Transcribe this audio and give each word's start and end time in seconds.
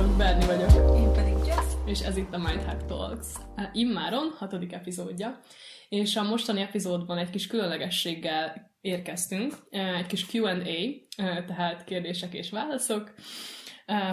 Sziasztok, 0.00 0.18
Berni 0.18 0.46
vagyok. 0.46 0.96
Én 0.96 1.12
pedig 1.12 1.46
Jess. 1.46 1.64
És 1.86 2.00
ez 2.00 2.16
itt 2.16 2.34
a 2.34 2.38
Mindhack 2.38 2.86
Talks. 2.86 3.26
Immáron, 3.72 4.34
hatodik 4.38 4.72
epizódja. 4.72 5.40
És 5.88 6.16
a 6.16 6.22
mostani 6.22 6.60
epizódban 6.60 7.18
egy 7.18 7.30
kis 7.30 7.46
különlegességgel 7.46 8.70
érkeztünk. 8.80 9.54
Egy 9.70 10.06
kis 10.06 10.26
Q&A, 10.32 11.04
tehát 11.46 11.84
kérdések 11.84 12.34
és 12.34 12.50
válaszok 12.50 13.14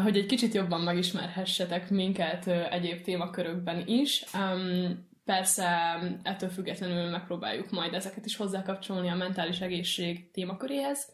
hogy 0.04 0.18
egy 0.18 0.26
kicsit 0.26 0.54
jobban 0.54 0.82
megismerhessetek 0.82 1.90
minket 1.90 2.48
egyéb 2.48 3.02
témakörökben 3.02 3.88
is. 3.88 4.26
Persze 5.26 6.00
ettől 6.24 6.50
függetlenül 6.50 7.10
megpróbáljuk 7.10 7.72
majd 7.72 7.94
ezeket 7.94 8.26
is 8.26 8.36
hozzákapcsolni 8.36 9.10
a 9.10 9.16
mentális 9.16 9.60
egészség 9.60 10.32
témaköréhez. 10.32 11.08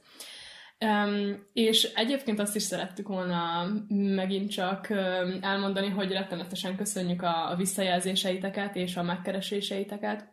Um, 0.83 1.45
és 1.53 1.83
egyébként 1.83 2.39
azt 2.39 2.55
is 2.55 2.63
szerettük 2.63 3.07
volna 3.07 3.67
megint 3.87 4.51
csak 4.51 4.87
um, 4.89 5.37
elmondani, 5.41 5.89
hogy 5.89 6.11
rettenetesen 6.11 6.75
köszönjük 6.75 7.21
a, 7.21 7.51
a 7.51 7.55
visszajelzéseiteket 7.55 8.75
és 8.75 8.95
a 8.95 9.03
megkereséseiteket. 9.03 10.31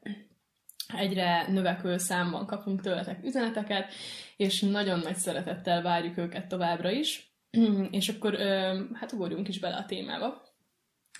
Egyre 0.97 1.47
növekvő 1.49 1.97
számban 1.97 2.47
kapunk 2.47 2.81
tőletek 2.81 3.25
üzeneteket, 3.25 3.93
és 4.37 4.61
nagyon 4.61 4.99
nagy 4.99 5.17
szeretettel 5.17 5.83
várjuk 5.83 6.17
őket 6.19 6.49
továbbra 6.49 6.91
is. 6.91 7.35
és 7.91 8.09
akkor 8.09 8.35
um, 8.35 8.95
hát 8.95 9.13
ugorjunk 9.13 9.49
is 9.49 9.59
bele 9.59 9.77
a 9.77 9.87
témába. 9.87 10.43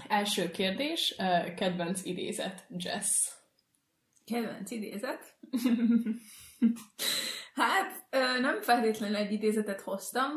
Első 0.09 0.51
kérdés, 0.51 1.15
uh, 1.19 1.55
kedvenc 1.55 2.05
idézet, 2.05 2.67
Jess. 2.77 3.29
Kedvenc 4.25 4.71
idézet? 4.71 5.21
Hát 7.55 8.07
nem 8.41 8.61
feltétlenül 8.63 9.17
egy 9.17 9.33
idézetet 9.33 9.81
hoztam, 9.81 10.31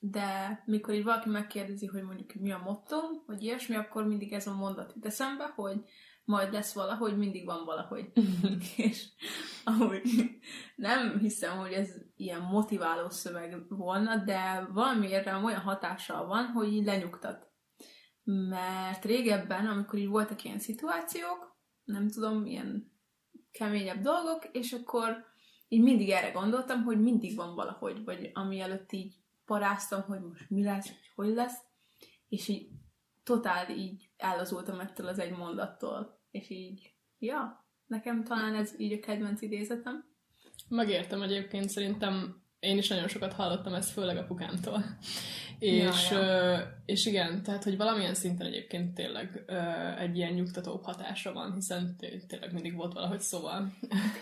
de 0.00 0.62
mikor 0.64 0.94
így 0.94 1.04
valaki 1.04 1.28
megkérdezi, 1.28 1.86
hogy 1.86 2.02
mondjuk 2.02 2.34
mi 2.34 2.52
a 2.52 2.62
motto, 2.64 2.96
vagy 3.26 3.42
ilyesmi, 3.42 3.74
akkor 3.74 4.06
mindig 4.06 4.32
ez 4.32 4.46
a 4.46 4.54
mondat 4.54 4.92
jut 4.94 5.06
eszembe, 5.06 5.52
hogy 5.54 5.80
majd 6.24 6.52
lesz 6.52 6.72
valahogy, 6.72 7.16
mindig 7.16 7.44
van 7.44 7.64
valahogy. 7.64 8.12
és 8.76 9.08
ahogy 9.64 10.02
nem 10.76 11.18
hiszem, 11.18 11.58
hogy 11.58 11.72
ez 11.72 11.90
ilyen 12.16 12.40
motiváló 12.40 13.08
szöveg 13.08 13.56
volna, 13.68 14.16
de 14.16 14.68
valamiért 14.72 15.24
rám 15.24 15.44
olyan 15.44 15.60
hatással 15.60 16.26
van, 16.26 16.46
hogy 16.46 16.72
így 16.72 16.84
lenyugtat. 16.84 17.50
Mert 18.24 19.04
régebben, 19.04 19.66
amikor 19.66 19.98
így 19.98 20.08
voltak 20.08 20.44
ilyen 20.44 20.58
szituációk, 20.58 21.56
nem 21.84 22.08
tudom, 22.08 22.46
ilyen 22.46 22.92
keményebb 23.52 24.00
dolgok, 24.00 24.48
és 24.52 24.72
akkor 24.72 25.24
így 25.68 25.82
mindig 25.82 26.10
erre 26.10 26.30
gondoltam, 26.30 26.82
hogy 26.82 27.00
mindig 27.00 27.36
van 27.36 27.54
valahogy, 27.54 28.04
vagy 28.04 28.30
ami 28.34 28.60
előtt 28.60 28.92
így 28.92 29.14
paráztam, 29.44 30.02
hogy 30.02 30.20
most 30.20 30.50
mi 30.50 30.62
lesz, 30.62 30.90
hogy 31.14 31.34
lesz, 31.34 31.58
és 32.28 32.48
így 32.48 32.68
totál 33.22 33.70
így 33.70 34.10
ellazultam 34.16 34.80
ettől 34.80 35.06
az 35.06 35.18
egy 35.18 35.36
mondattól, 35.36 36.20
és 36.30 36.50
így, 36.50 36.94
ja, 37.18 37.66
nekem 37.86 38.24
talán 38.24 38.54
ez 38.54 38.80
így 38.80 38.92
a 38.92 39.00
kedvenc 39.00 39.42
idézetem. 39.42 40.04
Megértem 40.68 41.22
egyébként, 41.22 41.68
szerintem 41.68 42.44
én 42.66 42.78
is 42.78 42.88
nagyon 42.88 43.08
sokat 43.08 43.32
hallottam 43.32 43.74
ezt, 43.74 43.90
főleg 43.90 44.16
apukámtól. 44.16 44.84
És, 45.58 46.10
ja, 46.10 46.20
ja. 46.20 46.82
és 46.84 47.06
igen, 47.06 47.42
tehát, 47.42 47.64
hogy 47.64 47.76
valamilyen 47.76 48.14
szinten 48.14 48.46
egyébként 48.46 48.94
tényleg 48.94 49.44
egy 49.98 50.16
ilyen 50.16 50.32
nyugtatóbb 50.32 50.84
hatása 50.84 51.32
van, 51.32 51.54
hiszen 51.54 51.96
tényleg 52.28 52.52
mindig 52.52 52.76
volt 52.76 52.92
valahogy 52.92 53.20
szóval. 53.20 53.72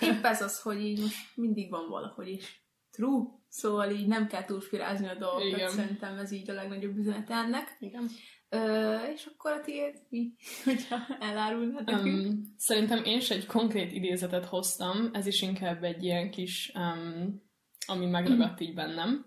Épp 0.01 0.25
ez 0.25 0.43
az, 0.43 0.61
hogy 0.61 0.81
így 0.81 1.01
most 1.01 1.17
mindig 1.35 1.71
van 1.71 1.89
valahogy 1.89 2.29
is. 2.29 2.63
True. 2.91 3.25
Szóval 3.49 3.91
így 3.91 4.07
nem 4.07 4.27
kell 4.27 4.45
túlspirázni 4.45 5.07
a 5.07 5.15
dolgokat, 5.15 5.47
igen. 5.47 5.71
szerintem 5.71 6.19
ez 6.19 6.33
így 6.33 6.51
a 6.51 6.55
legnagyobb 6.55 6.97
üzenet 6.97 7.31
ennek. 7.31 7.77
Igen. 7.81 8.09
Ö, 8.49 8.97
és 9.15 9.29
akkor 9.35 9.53
a 9.53 9.61
tiéd 9.61 9.95
mi, 10.09 10.33
hogyha 10.65 10.97
elárulnád 11.21 11.91
um, 11.91 12.41
Szerintem 12.57 13.05
én 13.05 13.17
is 13.17 13.31
egy 13.31 13.47
konkrét 13.47 13.93
idézetet 13.93 14.45
hoztam, 14.45 15.11
ez 15.13 15.27
is 15.27 15.43
inkább 15.43 15.85
egy 15.85 16.05
ilyen 16.05 16.31
kis, 16.31 16.73
um, 16.75 17.43
ami 17.87 18.07
megragadt 18.07 18.61
így 18.61 18.75
bennem. 18.75 19.25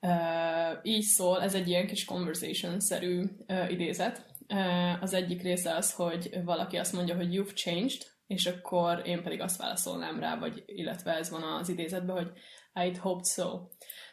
Uh, 0.00 0.78
így 0.82 1.02
szól, 1.02 1.42
ez 1.42 1.54
egy 1.54 1.68
ilyen 1.68 1.86
kis 1.86 2.04
conversation-szerű 2.04 3.22
uh, 3.48 3.70
idézet. 3.70 4.26
Uh, 4.48 5.02
az 5.02 5.14
egyik 5.14 5.42
része 5.42 5.74
az, 5.74 5.92
hogy 5.92 6.30
valaki 6.44 6.76
azt 6.76 6.92
mondja, 6.92 7.16
hogy 7.16 7.34
you've 7.34 7.54
changed, 7.54 8.02
és 8.26 8.46
akkor 8.46 9.02
én 9.04 9.22
pedig 9.22 9.40
azt 9.40 9.56
válaszolnám 9.56 10.20
rá, 10.20 10.38
vagy 10.38 10.62
illetve 10.66 11.16
ez 11.16 11.30
van 11.30 11.42
az 11.42 11.68
idézetben, 11.68 12.16
hogy 12.16 12.30
I'd 12.74 12.96
hoped 13.00 13.26
so. 13.26 13.60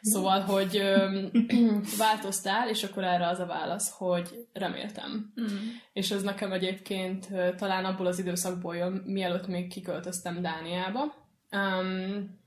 Szóval, 0.00 0.40
hogy 0.40 0.80
um, 0.80 1.30
változtál, 1.98 2.68
és 2.68 2.84
akkor 2.84 3.04
erre 3.04 3.26
az 3.28 3.38
a 3.38 3.46
válasz, 3.46 3.90
hogy 3.96 4.48
reméltem. 4.52 5.32
Mm. 5.40 5.46
És 5.92 6.10
ez 6.10 6.22
nekem 6.22 6.52
egyébként 6.52 7.28
talán 7.56 7.84
abból 7.84 8.06
az 8.06 8.18
időszakból 8.18 8.76
jön, 8.76 8.92
mielőtt 8.92 9.46
még 9.46 9.68
kiköltöztem 9.68 10.42
Dániába. 10.42 11.14
Um, 11.52 12.39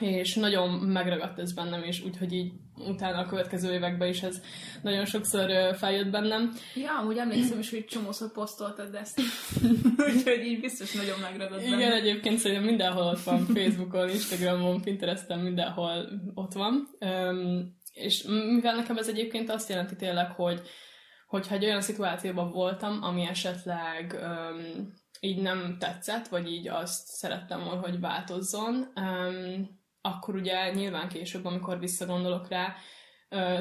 és 0.00 0.34
nagyon 0.34 0.70
megragadt 0.70 1.38
ez 1.38 1.52
bennem, 1.52 1.82
és 1.82 2.04
úgyhogy 2.04 2.32
így 2.32 2.52
utána 2.86 3.18
a 3.18 3.26
következő 3.26 3.72
években 3.72 4.08
is 4.08 4.22
ez 4.22 4.42
nagyon 4.82 5.04
sokszor 5.04 5.74
feljött 5.76 6.10
bennem. 6.10 6.52
Ja, 6.74 6.98
amúgy 6.98 7.16
emlékszem 7.16 7.58
is, 7.58 7.70
hogy 7.70 7.84
csomószor 7.84 8.32
posztoltad 8.32 8.94
ezt. 8.94 9.20
úgyhogy 10.14 10.46
így 10.46 10.60
biztos 10.60 10.92
nagyon 10.92 11.18
megragadt 11.18 11.62
bennem. 11.62 11.78
Igen, 11.78 11.92
egyébként 11.92 12.38
szerintem 12.38 12.66
mindenhol 12.66 13.06
ott 13.06 13.22
van, 13.22 13.46
Facebookon, 13.54 14.08
Instagramon, 14.08 14.82
Pinteresten, 14.82 15.38
mindenhol 15.38 16.08
ott 16.34 16.52
van. 16.52 16.88
Um, 17.00 17.76
és 17.92 18.22
mivel 18.22 18.74
nekem 18.74 18.96
ez 18.96 19.08
egyébként 19.08 19.50
azt 19.50 19.68
jelenti 19.68 19.96
tényleg, 19.96 20.30
hogy 20.30 20.60
hogyha 21.26 21.54
egy 21.54 21.64
olyan 21.64 21.80
szituációban 21.80 22.50
voltam, 22.50 23.02
ami 23.02 23.22
esetleg 23.22 24.18
um, 24.22 24.92
így 25.20 25.42
nem 25.42 25.76
tetszett, 25.78 26.28
vagy 26.28 26.52
így 26.52 26.68
azt 26.68 27.06
szerettem 27.06 27.64
volna, 27.64 27.80
hogy 27.80 28.00
változzon, 28.00 28.92
um, 28.96 29.77
akkor 30.08 30.34
ugye 30.34 30.72
nyilván 30.72 31.08
később, 31.08 31.44
amikor 31.44 31.78
visszagondolok 31.78 32.48
rá, 32.48 32.74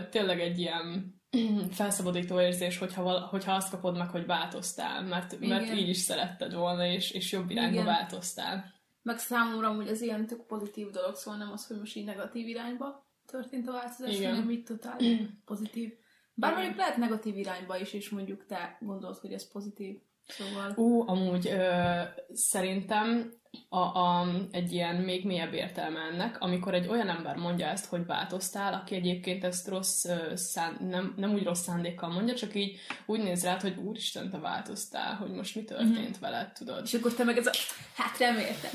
tényleg 0.09 0.40
egy 0.40 0.59
ilyen 0.59 1.16
felszabadító 1.72 2.41
érzés, 2.41 2.78
hogyha, 2.78 3.03
val- 3.03 3.30
hogyha 3.30 3.53
azt 3.53 3.69
kapod 3.69 3.97
meg, 3.97 4.09
hogy 4.09 4.25
változtál, 4.25 5.02
mert, 5.02 5.40
mert 5.40 5.74
így 5.74 5.90
is 5.90 5.97
szeretted 5.97 6.53
volna, 6.53 6.86
és, 6.86 7.12
és 7.12 7.31
jobb 7.31 7.50
irányba 7.50 7.72
Igen. 7.72 7.86
változtál. 7.86 8.75
Meg 9.02 9.18
számomra 9.18 9.74
hogy 9.74 9.88
ez 9.88 10.02
ilyen 10.02 10.28
tök 10.28 10.46
pozitív 10.46 10.90
dolog, 10.90 11.16
szóval 11.16 11.40
nem 11.40 11.52
az, 11.52 11.68
hogy 11.68 11.78
most 11.78 11.96
így 11.96 12.06
negatív 12.06 12.47
irányba 12.47 13.06
történt 13.25 13.68
a 13.68 13.72
változás, 13.72 14.16
Igen. 14.16 14.36
hanem 14.36 14.50
így 14.50 14.63
totál 14.63 14.97
pozitív. 15.46 15.94
Bár 16.34 16.53
mondjuk 16.53 16.75
lehet 16.75 16.97
negatív 16.97 17.38
irányba 17.38 17.78
is, 17.78 17.94
és 17.94 18.09
mondjuk 18.09 18.46
te 18.46 18.78
gondolod, 18.81 19.18
hogy 19.18 19.34
ez 19.34 19.52
pozitív. 19.52 20.00
Szóval... 20.28 20.74
Ú, 20.75 21.07
amúgy 21.07 21.47
ö, 21.47 22.02
szerintem 22.34 23.34
a, 23.69 23.78
a, 23.78 24.28
egy 24.51 24.72
ilyen 24.72 24.95
még 24.95 25.25
mélyebb 25.25 25.53
értelme 25.53 26.00
ennek, 26.00 26.41
amikor 26.41 26.73
egy 26.73 26.88
olyan 26.88 27.09
ember 27.09 27.35
mondja 27.35 27.68
ezt, 27.68 27.85
hogy 27.85 28.06
változtál, 28.06 28.73
aki 28.73 28.95
egyébként 28.95 29.44
ezt 29.44 29.68
rossz, 29.68 30.06
szán, 30.34 30.78
nem, 30.90 31.13
nem 31.18 31.34
úgy 31.34 31.44
rossz 31.44 31.62
szándékkal 31.62 32.09
mondja, 32.09 32.35
csak 32.35 32.56
így 32.56 32.79
úgy 33.06 33.19
néz 33.19 33.44
rád, 33.44 33.62
hogy 33.62 33.78
úristen, 33.78 34.29
te 34.29 34.38
változtál, 34.38 35.16
hogy 35.16 35.31
most 35.31 35.56
mi 35.56 35.63
történt 35.63 35.97
mm-hmm. 35.97 36.12
veled, 36.19 36.51
tudod. 36.51 36.81
És 36.84 36.94
akkor 36.94 37.13
te 37.13 37.23
meg 37.23 37.38
ez 37.38 37.47
a, 37.47 37.51
hát 37.95 38.18
reméltem. 38.18 38.72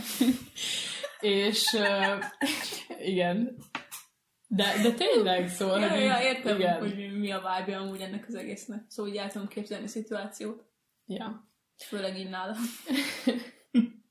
és 1.20 1.72
uh, 1.72 2.24
igen, 3.04 3.56
de, 4.46 4.64
de 4.82 4.92
tényleg, 4.92 5.48
szóval... 5.48 5.80
Ja, 5.80 5.90
hogy 5.90 6.00
ja, 6.00 6.22
értem, 6.22 6.58
igen. 6.58 6.78
hogy 6.78 7.18
mi 7.18 7.30
a 7.30 7.38
vibe 7.38 7.78
amúgy 7.78 8.00
ennek 8.00 8.24
az 8.28 8.34
egésznek. 8.34 8.84
Szóval 8.88 9.12
úgy 9.12 9.16
el 9.16 9.30
tudom 9.30 9.48
képzelni 9.48 9.84
a 9.84 9.88
szituációt. 9.88 10.64
Ja. 11.06 11.48
Főleg 11.76 12.18
így 12.18 12.28
nálam. 12.28 12.56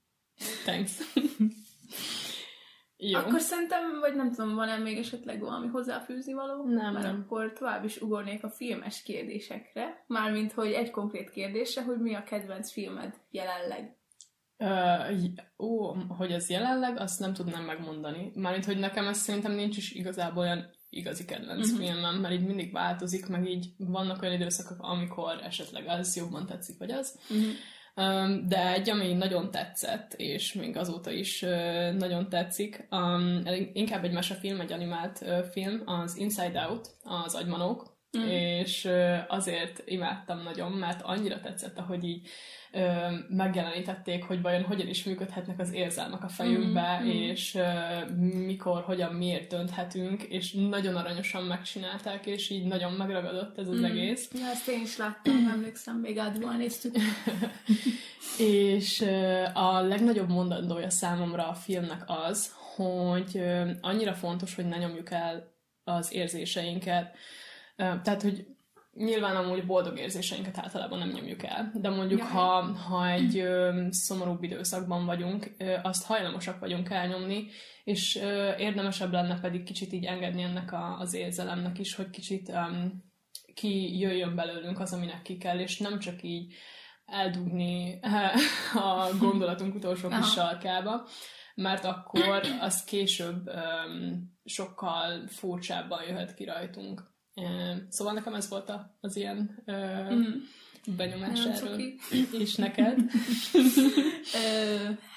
Thanks. 0.66 0.92
Jó. 3.04 3.20
Akkor 3.20 3.40
szerintem, 3.40 4.00
vagy 4.00 4.16
nem 4.16 4.32
tudom, 4.32 4.56
van-e 4.56 4.78
még 4.78 4.98
esetleg 4.98 5.40
valami 5.40 5.68
hozzáfűzni 5.68 6.34
való? 6.34 6.64
Nem, 6.66 6.94
Mert 6.94 7.06
nem. 7.06 7.26
akkor 7.26 7.54
tovább 7.54 7.84
is 7.84 8.02
ugornék 8.02 8.44
a 8.44 8.50
filmes 8.50 9.04
kérdésekre. 9.04 10.04
Mármint, 10.08 10.52
hogy 10.52 10.72
egy 10.72 10.92
konkrét 10.92 11.30
kérdésre, 11.30 11.84
hogy 11.84 12.00
mi 12.00 12.16
a 12.16 12.24
kedvenc 12.24 12.72
filmed 12.72 13.14
jelenleg? 13.32 13.96
Uh, 14.58 15.18
ó, 15.58 15.94
hogy 15.94 16.32
ez 16.32 16.50
jelenleg, 16.50 17.00
azt 17.00 17.20
nem 17.20 17.34
tudnám 17.34 17.64
megmondani. 17.64 18.32
Mármint, 18.36 18.66
hogy 18.66 18.78
nekem 18.78 19.08
ez 19.08 19.18
szerintem 19.18 19.52
nincs 19.52 19.78
is 19.78 19.92
igazából 19.92 20.44
olyan 20.44 20.70
igazi 20.90 21.26
kedvenc 21.26 21.70
uh-huh. 21.70 21.86
filmem, 21.86 22.16
mert 22.16 22.34
így 22.34 22.46
mindig 22.46 22.72
változik, 22.72 23.28
meg 23.28 23.50
így 23.50 23.66
vannak 23.78 24.22
olyan 24.22 24.34
időszakok, 24.34 24.78
amikor 24.80 25.40
esetleg 25.44 25.88
az 25.88 26.16
jobban 26.16 26.46
tetszik, 26.46 26.78
vagy 26.78 26.92
az. 26.92 27.20
Uh-huh. 27.30 27.52
De 28.48 28.72
egy, 28.74 28.90
ami 28.90 29.14
nagyon 29.14 29.52
tetszett, 29.52 30.14
és 30.14 30.54
még 30.54 30.78
azóta 30.78 31.12
is 31.12 31.40
nagyon 31.98 32.30
tetszik, 32.30 32.88
inkább 33.74 34.04
egy 34.04 34.12
mesefilm, 34.12 34.60
egy 34.60 34.72
animált 34.72 35.26
film, 35.52 35.82
az 35.86 36.18
Inside 36.18 36.68
Out, 36.70 36.96
az 37.04 37.36
Agymanók. 37.36 38.00
Mm. 38.18 38.28
És 38.28 38.90
azért 39.28 39.82
imádtam 39.86 40.44
nagyon, 40.44 40.72
mert 40.72 41.02
annyira 41.02 41.40
tetszett, 41.40 41.78
ahogy 41.78 42.04
így 42.04 42.28
ö, 42.72 42.88
megjelenítették, 43.30 44.24
hogy 44.24 44.42
vajon 44.42 44.64
hogyan 44.64 44.88
is 44.88 45.04
működhetnek 45.04 45.60
az 45.60 45.74
érzelmek 45.74 46.24
a 46.24 46.28
fejünkbe, 46.28 47.00
mm. 47.04 47.08
és 47.08 47.56
ö, 47.56 47.70
mikor, 48.46 48.82
hogyan, 48.82 49.14
miért 49.14 49.50
dönthetünk, 49.50 50.24
és 50.24 50.52
nagyon 50.52 50.96
aranyosan 50.96 51.44
megcsinálták, 51.44 52.26
és 52.26 52.50
így 52.50 52.66
nagyon 52.66 52.92
megragadott 52.92 53.58
ez 53.58 53.68
az 53.68 53.80
mm. 53.80 53.84
egész. 53.84 54.30
Ja, 54.34 54.46
ezt 54.46 54.68
én 54.68 54.82
is 54.82 54.98
láttam, 54.98 55.48
emlékszem, 55.54 55.98
még 55.98 56.18
átból 56.18 56.56
néztük. 56.56 56.96
és 58.38 59.02
ö, 59.02 59.44
a 59.54 59.82
legnagyobb 59.82 60.30
mondandója 60.30 60.90
számomra 60.90 61.48
a 61.48 61.54
filmnek 61.54 62.04
az, 62.06 62.56
hogy 62.76 63.32
ö, 63.34 63.70
annyira 63.82 64.14
fontos, 64.14 64.56
hogy 64.56 64.66
ne 64.66 64.78
nyomjuk 64.78 65.12
el 65.12 65.52
az 65.84 66.14
érzéseinket, 66.14 67.16
tehát, 67.76 68.22
hogy 68.22 68.46
nyilván 68.94 69.36
amúgy 69.36 69.66
boldog 69.66 69.98
érzéseinket 69.98 70.58
általában 70.58 71.00
nem 71.00 71.10
nyomjuk 71.10 71.44
el, 71.44 71.72
de 71.76 71.90
mondjuk, 71.90 72.20
ja. 72.20 72.26
ha, 72.26 72.62
ha 72.74 73.10
egy 73.10 73.38
ö, 73.38 73.86
szomorúbb 73.90 74.44
időszakban 74.44 75.06
vagyunk, 75.06 75.56
ö, 75.58 75.76
azt 75.84 76.06
hajlamosak 76.06 76.60
vagyunk 76.60 76.90
elnyomni, 76.90 77.48
és 77.84 78.16
ö, 78.16 78.56
érdemesebb 78.58 79.12
lenne 79.12 79.40
pedig 79.40 79.64
kicsit 79.64 79.94
így 79.94 80.06
engedni 80.06 80.42
ennek 80.42 80.72
a, 80.72 80.98
az 81.00 81.14
érzelemnek 81.14 81.80
is, 81.80 81.96
hogy 81.96 82.10
kicsit 82.10 82.50
um, 82.50 83.04
ki 83.54 84.00
jöjjön 84.00 84.36
belőlünk 84.36 84.80
az, 84.80 84.94
aminek 84.94 85.22
ki 85.22 85.38
kell, 85.38 85.60
és 85.60 85.78
nem 85.78 86.00
csak 86.00 86.24
így 86.24 86.54
eldugni 87.06 88.00
a 88.74 89.18
gondolatunk 89.20 89.76
utolsó 89.76 90.10
kis 90.10 90.32
sarkába, 90.32 91.08
mert 91.56 91.86
akkor 91.86 92.42
az 92.60 92.84
később 92.84 93.48
um, 93.48 94.38
sokkal 94.44 95.28
furcsábban 95.28 96.04
jöhet 96.04 96.34
ki 96.34 96.46
rajtunk. 96.46 97.11
Szóval 97.90 98.14
nekem 98.14 98.34
ez 98.34 98.50
volt 98.50 98.72
az 99.00 99.16
ilyen 99.16 99.64
mm. 99.72 100.32
benyomás 100.98 101.44
Nem 101.44 101.52
erről. 101.52 101.80
És 102.32 102.56
neked? 102.66 103.00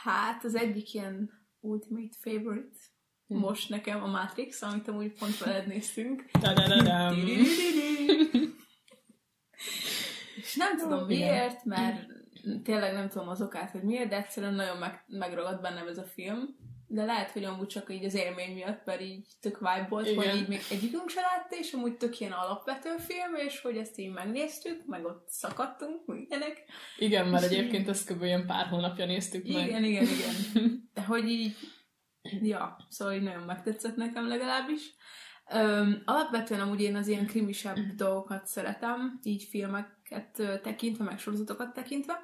hát 0.02 0.44
az 0.44 0.54
egyik 0.54 0.94
ilyen 0.94 1.30
ultimate 1.60 2.16
favorite 2.20 2.78
hmm. 3.26 3.38
most 3.38 3.68
nekem 3.68 4.02
a 4.02 4.06
Matrix, 4.06 4.62
amit 4.62 4.88
amúgy 4.88 5.12
pont 5.18 5.38
veled 5.38 5.66
néztünk. 5.66 6.24
És 10.36 10.54
nem 10.54 10.76
tudom 10.76 11.06
miért, 11.06 11.64
mert 11.64 12.06
tényleg 12.62 12.92
nem 12.92 13.08
tudom 13.08 13.28
az 13.28 13.42
okát, 13.42 13.70
hogy 13.70 13.82
miért, 13.82 14.08
de 14.08 14.16
egyszerűen 14.16 14.54
nagyon 14.54 14.78
meg, 14.78 15.04
megragad 15.06 15.60
bennem 15.60 15.86
ez 15.86 15.98
a 15.98 16.04
film 16.04 16.56
de 16.94 17.04
lehet, 17.04 17.30
hogy 17.30 17.44
amúgy 17.44 17.66
csak 17.66 17.92
így 17.92 18.04
az 18.04 18.14
élmény 18.14 18.54
miatt, 18.54 18.84
mert 18.84 19.00
így 19.00 19.26
tök 19.40 19.58
vibe 19.58 19.86
volt, 19.88 20.06
Igen. 20.06 20.30
hogy 20.30 20.40
így 20.40 20.48
még 20.48 20.60
egyikünk 20.70 21.08
se 21.08 21.20
látta, 21.20 21.56
és 21.56 21.72
amúgy 21.72 21.96
tök 21.96 22.20
ilyen 22.20 22.32
alapvető 22.32 22.96
film, 22.98 23.34
és 23.46 23.60
hogy 23.60 23.76
ezt 23.76 23.98
így 23.98 24.12
megnéztük, 24.12 24.86
meg 24.86 25.04
ott 25.04 25.28
szakadtunk, 25.28 26.00
ilyenek. 26.28 26.64
Igen, 26.98 27.28
mert 27.28 27.44
egyébként 27.44 27.88
ezt 27.88 28.12
kb. 28.12 28.22
ilyen 28.22 28.46
pár 28.46 28.66
hónapja 28.66 29.06
néztük 29.06 29.46
meg. 29.46 29.66
Igen, 29.66 29.84
igen, 29.84 30.02
igen. 30.04 30.34
De 30.94 31.02
hogy 31.02 31.28
így, 31.28 31.56
ja, 32.22 32.76
szóval 32.88 33.14
így 33.14 33.22
nagyon 33.22 33.42
megtetszett 33.42 33.96
nekem 33.96 34.28
legalábbis. 34.28 34.94
Öm, 35.52 36.02
alapvetően 36.04 36.60
amúgy 36.60 36.80
én 36.80 36.96
az 36.96 37.08
ilyen 37.08 37.26
krimisebb 37.26 37.76
dolgokat 37.96 38.46
szeretem, 38.46 39.20
így 39.22 39.42
filmeket 39.42 40.60
tekintve, 40.62 41.04
meg 41.04 41.18
sorozatokat 41.18 41.72
tekintve, 41.72 42.20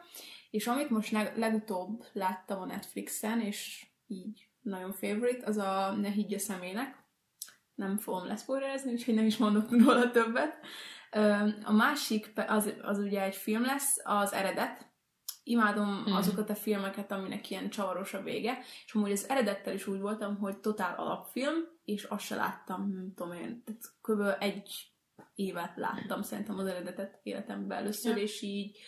és 0.51 0.67
amit 0.67 0.91
most 0.91 1.13
legutóbb 1.37 2.05
láttam 2.13 2.61
a 2.61 2.67
Netflixen, 2.67 3.41
és 3.41 3.87
így 4.07 4.50
nagyon 4.61 4.93
favorite, 4.93 5.47
az 5.47 5.57
a 5.57 5.95
Ne 6.01 6.09
higgy 6.09 6.35
a 6.35 6.39
szemének. 6.39 6.99
Nem 7.75 7.97
fogom 7.97 8.27
leszpoilerezni, 8.27 8.93
úgyhogy 8.93 9.15
nem 9.15 9.27
is 9.27 9.37
mondok 9.37 9.71
róla 9.71 10.11
többet. 10.11 10.59
A 11.65 11.73
másik, 11.73 12.33
az, 12.47 12.73
az 12.83 12.99
ugye 12.99 13.23
egy 13.23 13.37
film 13.37 13.63
lesz, 13.63 14.01
az 14.05 14.33
eredet. 14.33 14.89
Imádom 15.43 16.05
hmm. 16.05 16.15
azokat 16.15 16.51
a 16.51 16.55
filmeket, 16.55 17.13
aminek 17.13 17.51
ilyen 17.51 17.71
csavaros 17.71 18.15
a 18.15 18.23
vége, 18.23 18.59
és 18.87 18.95
amúgy 18.95 19.11
az 19.11 19.29
eredettel 19.29 19.75
is 19.75 19.87
úgy 19.87 20.01
voltam, 20.01 20.39
hogy 20.39 20.59
totál 20.59 20.95
alapfilm, 20.97 21.57
és 21.85 22.05
azt 22.05 22.25
se 22.25 22.35
láttam, 22.35 22.93
nem 22.93 23.13
tudom 23.15 23.33
én, 23.33 23.63
kb. 24.01 24.23
egy 24.39 24.91
évet 25.35 25.77
láttam 25.77 26.23
szerintem 26.23 26.59
az 26.59 26.67
eredetet 26.67 27.21
életemben 27.23 27.79
először, 27.79 28.17
ja. 28.17 28.23
és 28.23 28.43
így 28.43 28.79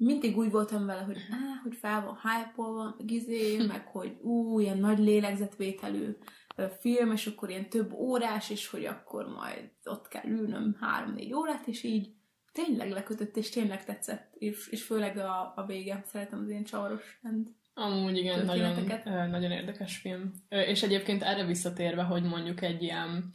mindig 0.00 0.38
úgy 0.38 0.50
voltam 0.50 0.86
vele, 0.86 1.00
hogy 1.00 1.16
á, 1.16 1.60
hogy 1.62 1.76
fel 1.76 2.04
van 2.04 2.18
hype 2.22 2.94
meg 2.98 3.10
izé, 3.10 3.66
meg 3.66 3.86
hogy 3.86 4.16
ú, 4.22 4.60
ilyen 4.60 4.78
nagy 4.78 4.98
lélegzetvételű 4.98 6.16
film, 6.78 7.12
és 7.12 7.26
akkor 7.26 7.50
ilyen 7.50 7.68
több 7.68 7.92
órás, 7.92 8.50
és 8.50 8.68
hogy 8.68 8.84
akkor 8.84 9.26
majd 9.26 9.70
ott 9.84 10.08
kell 10.08 10.24
ülnöm 10.26 10.76
három-négy 10.80 11.32
órát, 11.32 11.66
és 11.66 11.82
így 11.82 12.12
tényleg 12.52 12.90
lekötött, 12.90 13.36
és 13.36 13.50
tényleg 13.50 13.84
tetszett, 13.84 14.34
és, 14.38 14.68
és 14.68 14.82
főleg 14.82 15.18
a, 15.18 15.52
a 15.56 15.64
vége, 15.66 16.02
szeretem 16.06 16.40
az 16.40 16.48
ilyen 16.48 16.64
csavaros 16.64 17.18
rend. 17.22 17.48
Amúgy 17.74 18.16
igen, 18.16 18.44
nagyon, 18.44 18.84
nagyon 19.30 19.50
érdekes 19.50 19.96
film. 19.96 20.32
És 20.48 20.82
egyébként 20.82 21.22
erre 21.22 21.44
visszatérve, 21.44 22.02
hogy 22.02 22.22
mondjuk 22.22 22.62
egy 22.62 22.82
ilyen 22.82 23.30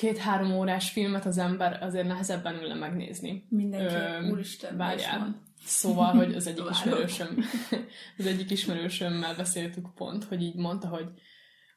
két-három 0.00 0.52
órás 0.52 0.90
filmet 0.90 1.26
az 1.26 1.38
ember 1.38 1.82
azért 1.82 2.06
nehezebben 2.06 2.54
ülne 2.62 2.74
megnézni. 2.74 3.46
Mindenki, 3.48 4.28
úristen, 4.30 4.76
várjál. 4.76 5.42
Szóval, 5.64 6.14
hogy 6.14 6.34
az 6.34 6.46
egyik 6.46 6.64
ismerősöm, 6.74 7.44
az 8.18 8.26
egyik 8.26 8.50
ismerősömmel 8.50 9.34
beszéltük 9.34 9.94
pont, 9.94 10.24
hogy 10.24 10.42
így 10.42 10.54
mondta, 10.54 10.88
hogy 10.88 11.06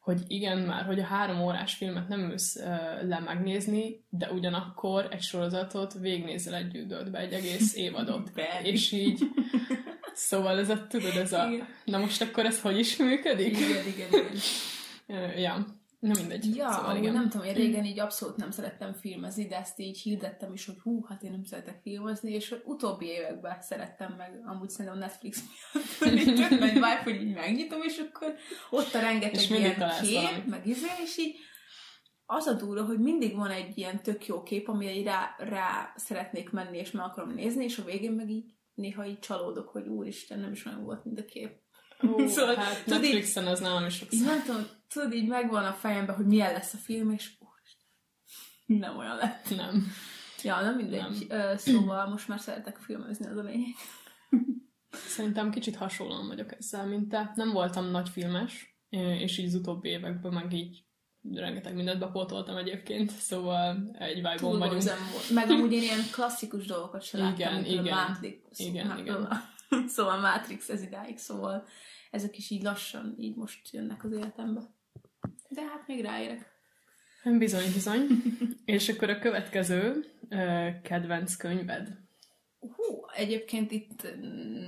hogy 0.02 0.22
igen, 0.28 0.58
már, 0.58 0.86
hogy 0.86 1.00
a 1.00 1.06
három 1.06 1.42
órás 1.42 1.74
filmet 1.74 2.08
nem 2.08 2.20
ülsz 2.20 2.56
uh, 2.56 3.08
le 3.08 3.20
megnézni, 3.20 4.06
de 4.10 4.32
ugyanakkor 4.32 5.08
egy 5.12 5.22
sorozatot 5.22 5.94
végnézel 5.94 6.56
egy 6.56 6.68
gyűdödbe, 6.68 7.20
egy 7.20 7.34
egész 7.34 7.76
évadot. 7.86 8.32
és 8.64 8.92
így, 8.92 9.24
szóval 10.14 10.60
ez 10.60 10.70
a, 10.70 10.88
tudod, 10.88 11.16
ez 11.16 11.34
a, 11.34 11.48
igen. 11.48 11.68
na 11.86 11.98
most 11.98 12.22
akkor 12.22 12.46
ez 12.46 12.62
hogy 12.62 12.80
is 12.80 12.98
működik? 12.98 13.58
Igen, 13.58 13.88
igen, 13.88 14.08
igen. 15.08 15.40
Ja. 15.40 15.82
Na 16.04 16.14
mindegy. 16.16 16.56
Ja, 16.56 16.72
szóval, 16.72 16.98
igen. 16.98 17.14
nem 17.14 17.30
tudom, 17.30 17.48
én 17.48 17.54
régen 17.54 17.86
így 17.86 18.00
abszolút 18.00 18.36
nem 18.36 18.52
szerettem 18.52 18.94
filmezni, 18.94 19.48
de 19.48 19.58
ezt 19.58 19.80
így 19.80 20.00
hirdettem 20.02 20.54
is, 20.54 20.66
hogy 20.66 20.80
hú, 20.84 21.06
hát 21.06 21.24
én 21.24 21.32
nem 21.32 21.44
szeretek 21.44 21.80
filmezni, 21.82 22.32
és 22.32 22.56
utóbbi 22.66 23.06
években 23.06 23.62
szerettem 23.62 24.14
meg, 24.18 24.42
amúgy 24.46 24.70
szerintem 24.70 25.00
Netflix 25.00 25.44
miatt, 26.02 26.38
tök 26.50 26.60
nagy 26.60 26.74
vibe, 26.74 27.02
hogy 27.04 27.22
így 27.22 27.34
megnyitom, 27.34 27.82
és 27.82 27.98
akkor 27.98 28.36
ott 28.70 28.94
a 28.94 29.00
rengeteg 29.00 29.34
és 29.34 29.50
ilyen 29.50 29.92
kép, 30.02 30.14
valamit. 30.14 30.46
meg 30.46 30.68
izé, 30.68 30.88
és 31.04 31.18
így 31.18 31.36
az 32.26 32.46
a 32.46 32.54
durva, 32.54 32.86
hogy 32.86 33.00
mindig 33.00 33.36
van 33.36 33.52
egy 33.52 33.78
ilyen 33.78 34.04
tök 34.04 34.26
jó 34.26 34.44
kép, 34.44 34.68
amire 34.68 35.04
rá, 35.04 35.36
rá 35.38 35.94
szeretnék 35.96 36.50
menni, 36.50 36.78
és 36.78 36.92
meg 36.92 37.06
akarom 37.06 37.34
nézni, 37.34 37.64
és 37.64 37.78
a 37.78 37.84
végén 37.84 38.12
meg 38.12 38.30
így 38.30 38.54
néha 38.74 39.06
így 39.06 39.20
csalódok, 39.20 39.70
hogy 39.70 39.88
úristen, 39.88 40.40
nem 40.40 40.52
is 40.52 40.66
olyan 40.66 40.84
volt, 40.84 41.06
mint 41.06 41.20
a 41.20 41.26
kép. 41.26 41.62
Ó, 42.08 42.28
szóval, 42.28 42.56
hát 42.56 42.86
Netflixen 42.86 43.48
az 43.48 43.60
nálam 43.60 43.86
is 43.86 43.96
sokszor. 43.96 44.28
Nem 44.28 44.44
tudom, 44.46 44.66
tudod, 44.94 45.14
így 45.14 45.28
megvan 45.28 45.66
a 45.66 45.74
fejemben, 45.74 46.16
hogy 46.16 46.26
milyen 46.26 46.54
lesz 46.54 46.74
a 46.74 46.78
film, 46.78 47.12
és 47.12 47.32
úristen, 47.40 47.88
nem 48.66 48.98
olyan 48.98 49.16
lett. 49.16 49.56
Nem. 49.56 49.88
Ja, 50.44 50.62
nem 50.62 50.76
mindegy. 50.76 51.26
Nem. 51.28 51.58
Szóval 51.58 52.10
most 52.10 52.28
már 52.28 52.40
szeretek 52.40 52.78
filmezni, 52.78 53.28
az 53.28 53.38
a 53.38 53.42
lényeg. 53.42 53.76
Szerintem 54.92 55.52
kicsit 55.52 55.76
hasonlóan 55.76 56.28
vagyok 56.28 56.52
ezzel, 56.52 56.86
mint 56.86 57.10
te. 57.10 57.32
Nem 57.36 57.52
voltam 57.52 57.86
nagy 57.86 58.10
filmes, 58.10 58.78
és 58.90 59.38
így 59.38 59.46
az 59.46 59.54
utóbbi 59.56 59.90
években 59.90 60.34
meg 60.34 60.54
így 60.54 60.86
rengeteg 61.32 61.76
mindent 61.76 62.00
bepótoltam 62.00 62.58
egyébként, 62.58 63.12
szóval 63.12 63.96
egy 64.00 64.16
vibe 64.16 64.38
vagyunk. 64.42 64.84
Meg 65.34 65.50
amúgy 65.50 65.72
én 65.72 65.82
ilyen 65.82 66.00
klasszikus 66.12 66.66
dolgokat 66.66 67.02
sem 67.02 67.22
láttam, 67.22 67.36
igen, 67.36 67.66
igen, 67.66 67.84
Matrix. 67.84 68.60
Igen, 68.60 68.88
hát, 68.88 69.00
igen. 69.00 69.28
Szóval 69.88 70.20
Matrix 70.20 70.70
ez 70.70 70.82
idáig, 70.82 71.18
szóval 71.18 71.68
ezek 72.12 72.38
is 72.38 72.50
így 72.50 72.64
lassan 72.64 73.16
így 73.18 73.36
most 73.36 73.72
jönnek 73.72 74.04
az 74.04 74.12
életembe. 74.12 74.62
De 75.54 75.62
hát 75.62 75.88
még 75.88 76.02
ráérek. 76.02 76.52
Bizony, 77.38 77.72
bizony. 77.74 78.08
És 78.66 78.90
akkor 78.90 79.10
a 79.10 79.20
következő 79.20 80.06
kedvenc 80.84 81.36
könyved? 81.36 81.88
Hú, 82.60 83.06
egyébként 83.16 83.72
itt 83.72 84.08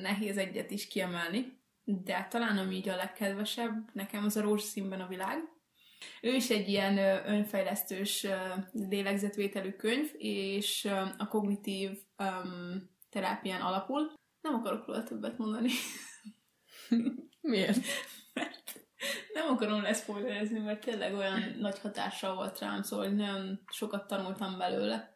nehéz 0.01 0.37
egyet 0.37 0.71
is 0.71 0.87
kiemelni, 0.87 1.59
de 1.83 2.27
talán 2.29 2.57
ami 2.57 2.75
így 2.75 2.89
a 2.89 2.95
legkedvesebb, 2.95 3.89
nekem 3.93 4.23
az 4.23 4.37
a 4.37 4.41
rózsaszínben 4.41 5.01
a 5.01 5.07
világ. 5.07 5.37
Ő 6.21 6.33
is 6.33 6.49
egy 6.49 6.67
ilyen 6.67 6.97
önfejlesztős 7.27 8.27
lélegzetvételű 8.71 9.71
könyv, 9.71 10.11
és 10.17 10.85
a 11.17 11.27
kognitív 11.27 11.89
um, 12.17 12.89
terápián 13.09 13.61
alapul. 13.61 14.13
Nem 14.41 14.53
akarok 14.53 14.85
róla 14.87 15.03
többet 15.03 15.37
mondani. 15.37 15.69
Miért? 17.41 17.77
Nem 19.33 19.47
akarom 19.47 19.81
leszpoilerezni, 19.81 20.59
mert 20.59 20.79
tényleg 20.79 21.13
olyan 21.13 21.55
nagy 21.59 21.79
hatással 21.79 22.35
volt 22.35 22.59
rám, 22.59 22.81
szóval 22.81 23.07
nagyon 23.07 23.59
sokat 23.71 24.07
tanultam 24.07 24.57
belőle. 24.57 25.13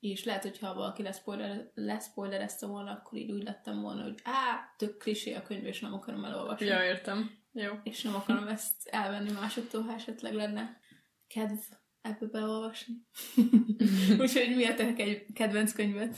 És 0.00 0.24
lehet, 0.24 0.42
hogyha 0.42 0.74
valaki 0.74 1.02
leszpoiler, 1.02 1.70
leszpoilerezte 1.74 2.66
volna, 2.66 2.90
akkor 2.90 3.18
így 3.18 3.32
úgy 3.32 3.42
lettem 3.42 3.80
volna, 3.80 4.02
hogy 4.02 4.20
á, 4.24 4.74
tök 4.76 4.96
klisé 4.96 5.34
a 5.34 5.42
könyv, 5.42 5.64
és 5.64 5.80
nem 5.80 5.94
akarom 5.94 6.24
elolvasni. 6.24 6.66
Ja, 6.66 6.84
értem. 6.84 7.38
Jó. 7.52 7.72
És 7.82 8.02
nem 8.02 8.14
akarom 8.14 8.46
ezt 8.46 8.88
elvenni 8.88 9.32
másoktól, 9.32 9.82
ha 9.82 9.94
esetleg 9.94 10.34
lenne 10.34 10.80
kedv 11.26 11.58
ebbe 12.00 12.26
beolvasni. 12.26 12.94
Úgyhogy 14.22 14.56
mi 14.56 14.66
a 14.66 14.74
te 14.74 14.92
kedvenc 15.34 15.72
könyved? 15.72 16.16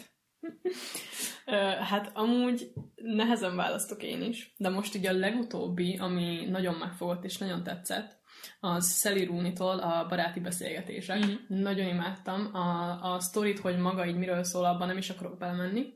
Hát 1.80 2.11
amúgy 2.14 2.72
nehezen 2.94 3.56
választok 3.56 4.02
én 4.02 4.22
is, 4.22 4.54
de 4.56 4.68
most 4.68 4.94
ugye 4.94 5.11
a 5.11 5.18
legutóbbi, 5.18 5.96
ami 5.96 6.46
nagyon 6.50 6.75
megfogott 6.75 7.25
és 7.25 7.38
nagyon 7.38 7.62
tetszett, 7.62 8.20
az 8.61 9.00
Sally 9.00 9.25
Rooney-tól 9.25 9.78
a 9.78 10.06
baráti 10.08 10.40
beszélgetések. 10.40 11.18
Mm-hmm. 11.18 11.62
Nagyon 11.62 11.87
imádtam 11.87 12.54
a, 12.54 12.99
a 13.14 13.20
sztorit, 13.20 13.58
hogy 13.58 13.78
maga 13.78 14.06
így 14.06 14.16
miről 14.16 14.44
szól, 14.44 14.64
abban 14.64 14.87
nem 14.87 14.96
is 14.96 15.11
akarok 15.11 15.38
belemenni. 15.38 15.92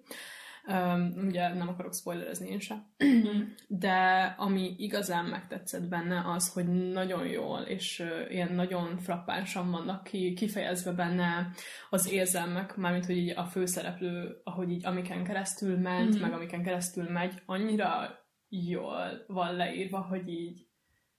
Um, 0.68 1.14
ugye 1.26 1.54
nem 1.54 1.68
akarok 1.68 1.94
spoilerezni 1.94 2.48
én 2.48 2.60
sem. 2.60 2.86
De 3.68 4.24
ami 4.38 4.74
igazán 4.78 5.24
megtetszett 5.24 5.88
benne 5.88 6.22
az, 6.32 6.52
hogy 6.52 6.66
nagyon 6.92 7.26
jól 7.26 7.60
és 7.60 8.00
uh, 8.00 8.32
ilyen 8.32 8.52
nagyon 8.52 8.98
frappánsan 8.98 9.70
vannak 9.70 10.04
ki, 10.04 10.32
kifejezve 10.32 10.92
benne 10.92 11.50
az 11.90 12.10
érzelmek, 12.10 12.76
mármint 12.76 13.06
hogy 13.06 13.16
így 13.16 13.32
a 13.36 13.44
főszereplő, 13.44 14.40
ahogy 14.44 14.70
így 14.70 14.86
amiken 14.86 15.24
keresztül 15.24 15.78
ment, 15.78 16.08
mm-hmm. 16.08 16.20
meg 16.20 16.32
amiken 16.32 16.62
keresztül 16.62 17.10
megy, 17.10 17.42
annyira 17.46 18.18
jól 18.48 19.24
van 19.26 19.56
leírva, 19.56 20.00
hogy 20.00 20.28
így 20.28 20.66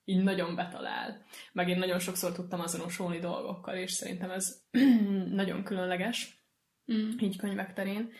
így 0.09 0.23
nagyon 0.23 0.55
betalál. 0.55 1.25
Meg 1.53 1.69
én 1.69 1.77
nagyon 1.77 1.99
sokszor 1.99 2.31
tudtam 2.31 2.59
azonosulni 2.59 3.19
dolgokkal, 3.19 3.75
és 3.75 3.91
szerintem 3.91 4.29
ez 4.29 4.61
nagyon 5.41 5.63
különleges, 5.63 6.41
mm. 6.93 7.09
így 7.19 7.37
könyvek 7.37 7.73
terén. 7.73 8.11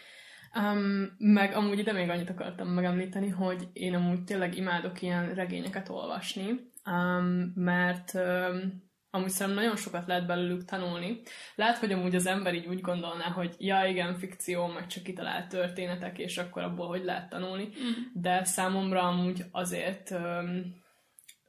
Um, 0.56 1.16
meg 1.18 1.54
amúgy 1.54 1.80
ide 1.80 1.92
még 1.92 2.10
annyit 2.10 2.30
akartam 2.30 2.68
megemlíteni, 2.68 3.30
hogy 3.30 3.68
én 3.74 3.96
amúgy 3.96 4.24
tényleg 4.24 4.58
imádok 4.58 5.02
ilyen 5.02 5.34
regényeket 5.34 5.90
olvasni, 5.90 6.72
um, 6.86 7.52
mert 7.56 8.14
um, 8.14 8.86
amúgy 9.10 9.30
szerintem 9.30 9.64
nagyon 9.64 9.78
sokat 9.78 10.08
lehet 10.08 10.26
belőlük 10.26 10.66
tanulni. 10.66 11.22
Lehet, 11.56 11.78
hogy 11.78 11.92
amúgy 11.92 12.16
az 12.16 12.26
ember 12.26 12.54
így 12.54 12.66
úgy 12.66 12.82
gondolná, 12.82 13.26
hogy 13.26 13.56
ja, 13.58 13.86
igen, 13.86 14.16
fikció, 14.16 14.68
meg 14.68 14.88
csak 14.88 15.04
kitalált 15.04 15.48
történetek, 15.48 16.18
és 16.18 16.38
akkor 16.38 16.64
abból 16.64 16.88
hogy 16.88 17.04
lehet 17.04 17.30
tanulni, 17.30 17.64
mm. 17.64 18.22
de 18.22 18.44
számomra 18.44 19.02
amúgy 19.02 19.44
azért 19.52 20.12
um, 20.12 20.76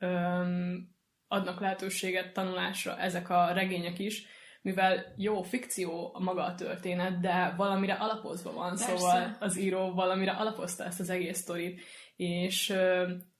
um, 0.00 0.96
adnak 1.28 1.60
lehetőséget 1.60 2.32
tanulásra 2.32 2.98
ezek 2.98 3.30
a 3.30 3.52
regények 3.52 3.98
is, 3.98 4.26
mivel 4.60 5.14
jó, 5.16 5.42
fikció 5.42 6.10
a 6.14 6.20
maga 6.20 6.44
a 6.44 6.54
történet, 6.54 7.20
de 7.20 7.54
valamire 7.56 7.92
alapozva 7.92 8.52
van, 8.52 8.68
Persze. 8.68 8.96
szóval 8.96 9.36
az 9.40 9.58
író 9.58 9.92
valamire 9.94 10.32
alapozta 10.32 10.84
ezt 10.84 11.00
az 11.00 11.10
egész 11.10 11.38
sztorit, 11.38 11.80
és 12.16 12.74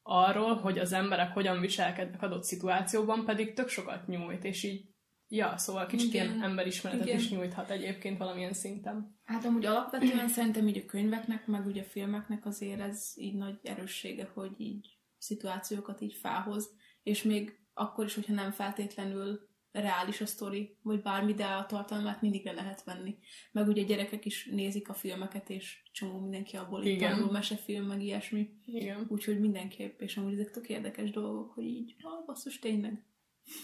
arról, 0.03 0.55
hogy 0.55 0.79
az 0.79 0.93
emberek 0.93 1.33
hogyan 1.33 1.61
viselkednek 1.61 2.23
adott 2.23 2.45
szituációban, 2.45 3.25
pedig 3.25 3.55
tök 3.55 3.69
sokat 3.69 4.07
nyújt, 4.07 4.45
és 4.45 4.63
így 4.63 4.87
Ja, 5.31 5.57
szóval 5.57 5.87
kicsit 5.87 6.15
Igen. 6.15 6.27
ilyen 6.27 6.43
emberismeretet 6.43 7.07
Igen. 7.07 7.19
is 7.19 7.31
nyújthat 7.31 7.71
egyébként 7.71 8.19
valamilyen 8.19 8.53
szinten. 8.53 9.19
Hát 9.25 9.45
amúgy 9.45 9.65
alapvetően 9.65 10.29
szerintem 10.39 10.69
így 10.69 10.79
a 10.79 10.87
könyveknek, 10.87 11.47
meg 11.47 11.67
ugye 11.67 11.81
a 11.81 11.85
filmeknek 11.85 12.47
azért 12.47 12.81
ez 12.81 13.13
így 13.15 13.35
nagy 13.35 13.59
erőssége, 13.63 14.31
hogy 14.35 14.51
így 14.57 14.99
szituációkat 15.19 16.01
így 16.01 16.15
felhoz, 16.15 16.71
és 17.03 17.23
még 17.23 17.59
akkor 17.75 18.05
is, 18.05 18.15
hogyha 18.15 18.33
nem 18.33 18.51
feltétlenül 18.51 19.49
reális 19.81 20.21
a 20.21 20.27
sztori, 20.27 20.77
vagy 20.83 21.03
bármi, 21.03 21.35
de 21.35 21.45
a 21.45 21.67
tartalmát 21.67 22.21
mindig 22.21 22.45
le 22.45 22.53
lehet 22.53 22.85
venni. 22.85 23.19
Meg 23.53 23.69
ugye 23.69 23.83
gyerekek 23.83 24.25
is 24.25 24.49
nézik 24.51 24.89
a 24.89 24.95
filmeket, 24.95 25.51
és 25.51 25.83
csomó 25.93 26.21
mindenki 26.21 26.57
abból 26.57 26.85
így 26.85 26.99
tanul, 26.99 27.31
mesefilm, 27.31 27.87
meg 27.87 28.03
ilyesmi. 28.03 28.51
Igen. 28.65 29.07
Úgyhogy 29.09 29.41
mindenképp, 29.41 30.01
és 30.01 30.17
amúgy 30.17 30.33
ezek 30.33 30.51
tök 30.51 30.69
érdekes 30.69 31.11
dolgok, 31.11 31.53
hogy 31.53 31.65
így, 31.65 31.97
ah, 32.01 32.25
basszus, 32.27 32.59
tényleg. 32.59 33.05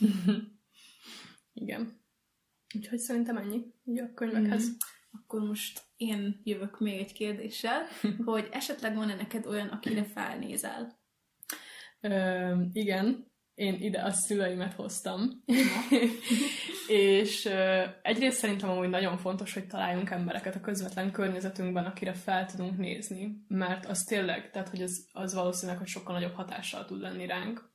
Igen. 1.53 2.03
Úgyhogy 2.77 2.99
szerintem 2.99 3.37
ennyi, 3.37 3.65
így 3.85 3.99
a 3.99 4.15
könyvekhez. 4.15 4.69
Mm. 4.69 4.73
Akkor 5.11 5.41
most 5.41 5.83
én 5.97 6.41
jövök 6.45 6.81
még 6.81 6.99
egy 6.99 7.13
kérdéssel, 7.13 7.87
hogy 8.25 8.49
esetleg 8.53 8.95
van-e 8.95 9.15
neked 9.15 9.47
olyan, 9.47 9.69
akire 9.69 10.05
felnézel? 10.05 10.99
Ö, 12.01 12.61
igen, 12.73 13.33
én 13.55 13.75
ide 13.81 14.01
a 14.01 14.11
szüleimet 14.11 14.73
hoztam. 14.73 15.43
és 16.89 17.45
uh, 17.45 17.83
egyrészt 18.03 18.39
szerintem 18.39 18.71
amúgy 18.71 18.89
nagyon 18.89 19.17
fontos, 19.17 19.55
hogy 19.55 19.67
találjunk 19.67 20.11
embereket 20.11 20.55
a 20.55 20.61
közvetlen 20.61 21.11
környezetünkben, 21.11 21.85
akire 21.85 22.13
fel 22.13 22.47
tudunk 22.47 22.79
nézni, 22.79 23.45
mert 23.49 23.87
az 23.87 23.99
tényleg, 23.99 24.51
tehát 24.51 24.69
hogy 24.69 24.83
az, 24.83 25.09
az 25.13 25.35
valószínűleg, 25.35 25.79
hogy 25.79 25.89
sokkal 25.89 26.15
nagyobb 26.15 26.35
hatással 26.35 26.85
tud 26.85 27.01
lenni 27.01 27.27
ránk, 27.27 27.73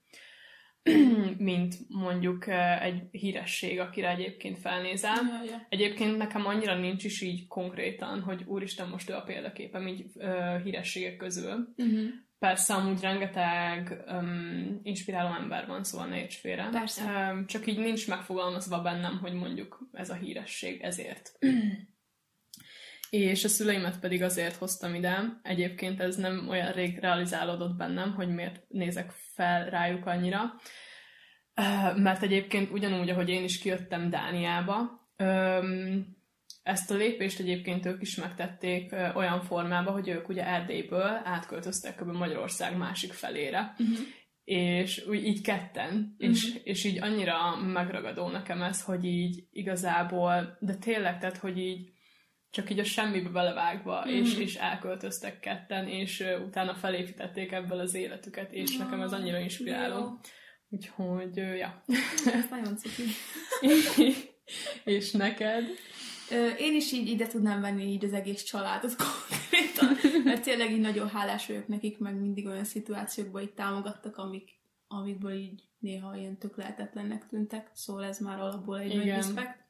mint 1.38 1.76
mondjuk 1.88 2.48
egy 2.82 3.02
híresség, 3.12 3.80
akire 3.80 4.10
egyébként 4.10 4.60
felnézel. 4.60 5.16
Ja, 5.16 5.44
ja. 5.52 5.66
Egyébként 5.70 6.18
nekem 6.18 6.46
annyira 6.46 6.80
nincs 6.80 7.04
is 7.04 7.22
így 7.22 7.48
konkrétan, 7.48 8.22
hogy 8.22 8.44
úristen, 8.46 8.90
most 8.90 9.10
ő 9.10 9.14
a 9.14 9.22
példaképem 9.22 9.88
így 9.88 10.06
uh, 10.14 10.62
hírességek 10.64 11.18
közül. 11.18 11.74
Uh-huh 11.78 12.10
Persze, 12.40 12.74
amúgy 12.74 13.02
rengeteg 13.02 14.04
um, 14.08 14.80
inspiráló 14.84 15.36
ember 15.36 15.68
van, 15.68 15.84
szóval 15.84 16.08
ne 16.08 16.20
érts 16.20 16.40
félre. 16.40 16.70
Persze. 16.72 17.32
Um, 17.32 17.46
csak 17.46 17.68
így 17.68 17.78
nincs 17.78 18.08
megfogalmazva 18.08 18.82
bennem, 18.82 19.18
hogy 19.18 19.34
mondjuk 19.34 19.90
ez 19.92 20.10
a 20.10 20.14
híresség 20.14 20.82
ezért. 20.82 21.32
És 23.10 23.44
a 23.44 23.48
szüleimet 23.48 24.00
pedig 24.00 24.24
azért 24.24 24.56
hoztam 24.56 24.96
ide. 24.96 25.40
Egyébként 25.44 26.00
ez 26.00 26.16
nem 26.16 26.48
olyan 26.50 26.72
rég 26.72 27.00
realizálódott 27.00 27.76
bennem, 27.76 28.14
hogy 28.14 28.28
miért 28.28 28.64
nézek 28.68 29.12
fel 29.12 29.70
rájuk 29.70 30.06
annyira. 30.06 30.42
Uh, 31.56 31.98
mert 31.98 32.24
egyébként 32.24 32.72
ugyanúgy, 32.72 33.10
ahogy 33.10 33.30
én 33.30 33.44
is 33.44 33.60
kijöttem 33.60 34.10
Dániába, 34.10 35.08
um, 35.18 36.18
ezt 36.70 36.92
a 36.92 36.96
lépést 36.96 37.40
egyébként 37.40 37.86
ők 37.86 38.02
is 38.02 38.16
megtették 38.16 38.96
olyan 39.16 39.42
formában, 39.42 39.94
hogy 39.94 40.08
ők 40.08 40.30
ugye 40.30 40.48
Erdélyből 40.48 41.22
átköltöztek 41.24 41.96
kb. 41.96 42.12
Magyarország 42.12 42.78
másik 42.78 43.14
felére. 43.14 43.76
Uh-huh. 43.80 43.98
És 44.44 45.06
úgy 45.08 45.26
így 45.26 45.42
ketten, 45.42 46.16
uh-huh. 46.20 46.36
és, 46.36 46.56
és 46.64 46.84
így 46.84 47.02
annyira 47.02 47.56
megragadó 47.56 48.28
nekem 48.28 48.62
ez, 48.62 48.84
hogy 48.84 49.06
így 49.06 49.44
igazából, 49.52 50.58
de 50.60 50.76
tényleg, 50.76 51.20
tehát, 51.20 51.38
hogy 51.38 51.58
így 51.58 51.90
csak 52.52 52.70
így 52.70 52.80
a 52.80 52.84
semmibe 52.84 53.30
belevágva, 53.30 54.06
mm. 54.08 54.10
és, 54.10 54.38
és 54.38 54.56
elköltöztek 54.56 55.40
ketten, 55.40 55.88
és 55.88 56.20
uh, 56.20 56.46
utána 56.46 56.76
felépítették 56.76 57.52
ebből 57.52 57.80
az 57.80 57.94
életüket, 57.94 58.54
és 58.54 58.72
ja, 58.74 58.84
nekem 58.84 59.02
ez 59.02 59.14
annyira 59.14 59.40
inspiráló. 59.40 59.98
Jó. 59.98 60.18
Úgyhogy, 60.70 61.40
uh, 61.40 61.58
ja. 61.58 61.84
Nagyon 62.50 62.78
cuki. 62.78 63.04
és 64.96 65.12
neked? 65.12 65.64
Én 66.58 66.76
is 66.76 66.92
így 66.92 67.10
ide 67.10 67.28
tudnám 67.28 67.62
venni 67.62 67.84
így 67.84 68.06
az 68.06 68.14
egész 68.14 68.44
családot 68.44 68.96
konkrétan, 69.06 70.22
mert 70.24 70.44
tényleg 70.44 70.72
így 70.72 70.80
nagyon 70.80 71.10
hálás 71.10 71.48
vagyok 71.48 71.68
nekik, 71.68 71.98
meg 71.98 72.20
mindig 72.20 72.48
olyan 72.48 72.64
szituációkban 72.64 73.42
így 73.42 73.54
támogattak, 73.54 74.18
amik, 74.18 74.50
amikből 74.88 75.34
így 75.34 75.64
néha 75.80 76.16
ilyen 76.16 76.38
tök 76.38 76.58
lehetetlennek 76.58 77.28
tűntek, 77.28 77.70
szóval 77.74 78.04
ez 78.04 78.20
már 78.20 78.40
alapból 78.40 78.80
egy 78.80 78.92
Igen. 78.92 78.98
nagy 78.98 79.08
respekt. 79.08 79.68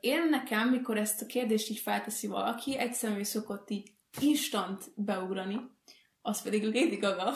Én 0.00 0.28
nekem, 0.28 0.68
mikor 0.68 0.96
ezt 0.96 1.22
a 1.22 1.26
kérdést 1.26 1.70
így 1.70 1.78
felteszi 1.78 2.26
valaki, 2.26 2.78
egy 2.78 2.92
személy 2.92 3.22
szokott 3.22 3.70
így 3.70 3.90
instant 4.20 4.84
beugrani, 4.94 5.60
az 6.26 6.42
pedig 6.42 6.62
Lady 6.62 6.96
Gaga. 6.96 7.32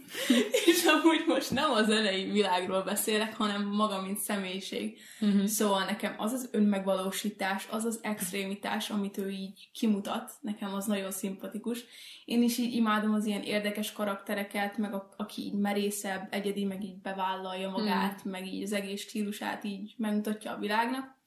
és 0.66 0.84
amúgy 0.84 1.24
most 1.26 1.50
nem 1.50 1.70
az 1.70 1.86
zenei 1.86 2.30
világról 2.30 2.82
beszélek, 2.82 3.36
hanem 3.36 3.66
maga, 3.66 4.02
mint 4.02 4.18
személyiség. 4.18 4.98
Uh-huh. 5.20 5.44
Szóval 5.44 5.84
nekem 5.84 6.14
az 6.18 6.32
az 6.32 6.48
önmegvalósítás, 6.52 7.66
az 7.70 7.84
az 7.84 7.98
extrémitás, 8.02 8.90
amit 8.90 9.18
ő 9.18 9.30
így 9.30 9.70
kimutat, 9.72 10.32
nekem 10.40 10.74
az 10.74 10.86
nagyon 10.86 11.10
szimpatikus. 11.10 11.84
Én 12.24 12.42
is 12.42 12.58
így 12.58 12.74
imádom 12.74 13.14
az 13.14 13.26
ilyen 13.26 13.42
érdekes 13.42 13.92
karaktereket, 13.92 14.76
meg 14.76 14.94
a, 14.94 15.14
aki 15.16 15.42
így 15.42 15.58
merészebb, 15.58 16.28
egyedi, 16.30 16.64
meg 16.64 16.84
így 16.84 17.00
bevállalja 17.02 17.70
magát, 17.70 18.16
uh-huh. 18.16 18.32
meg 18.32 18.46
így 18.46 18.62
az 18.62 18.72
egész 18.72 19.00
stílusát 19.00 19.64
így 19.64 19.94
megmutatja 19.96 20.52
a 20.52 20.58
világnak 20.58 21.20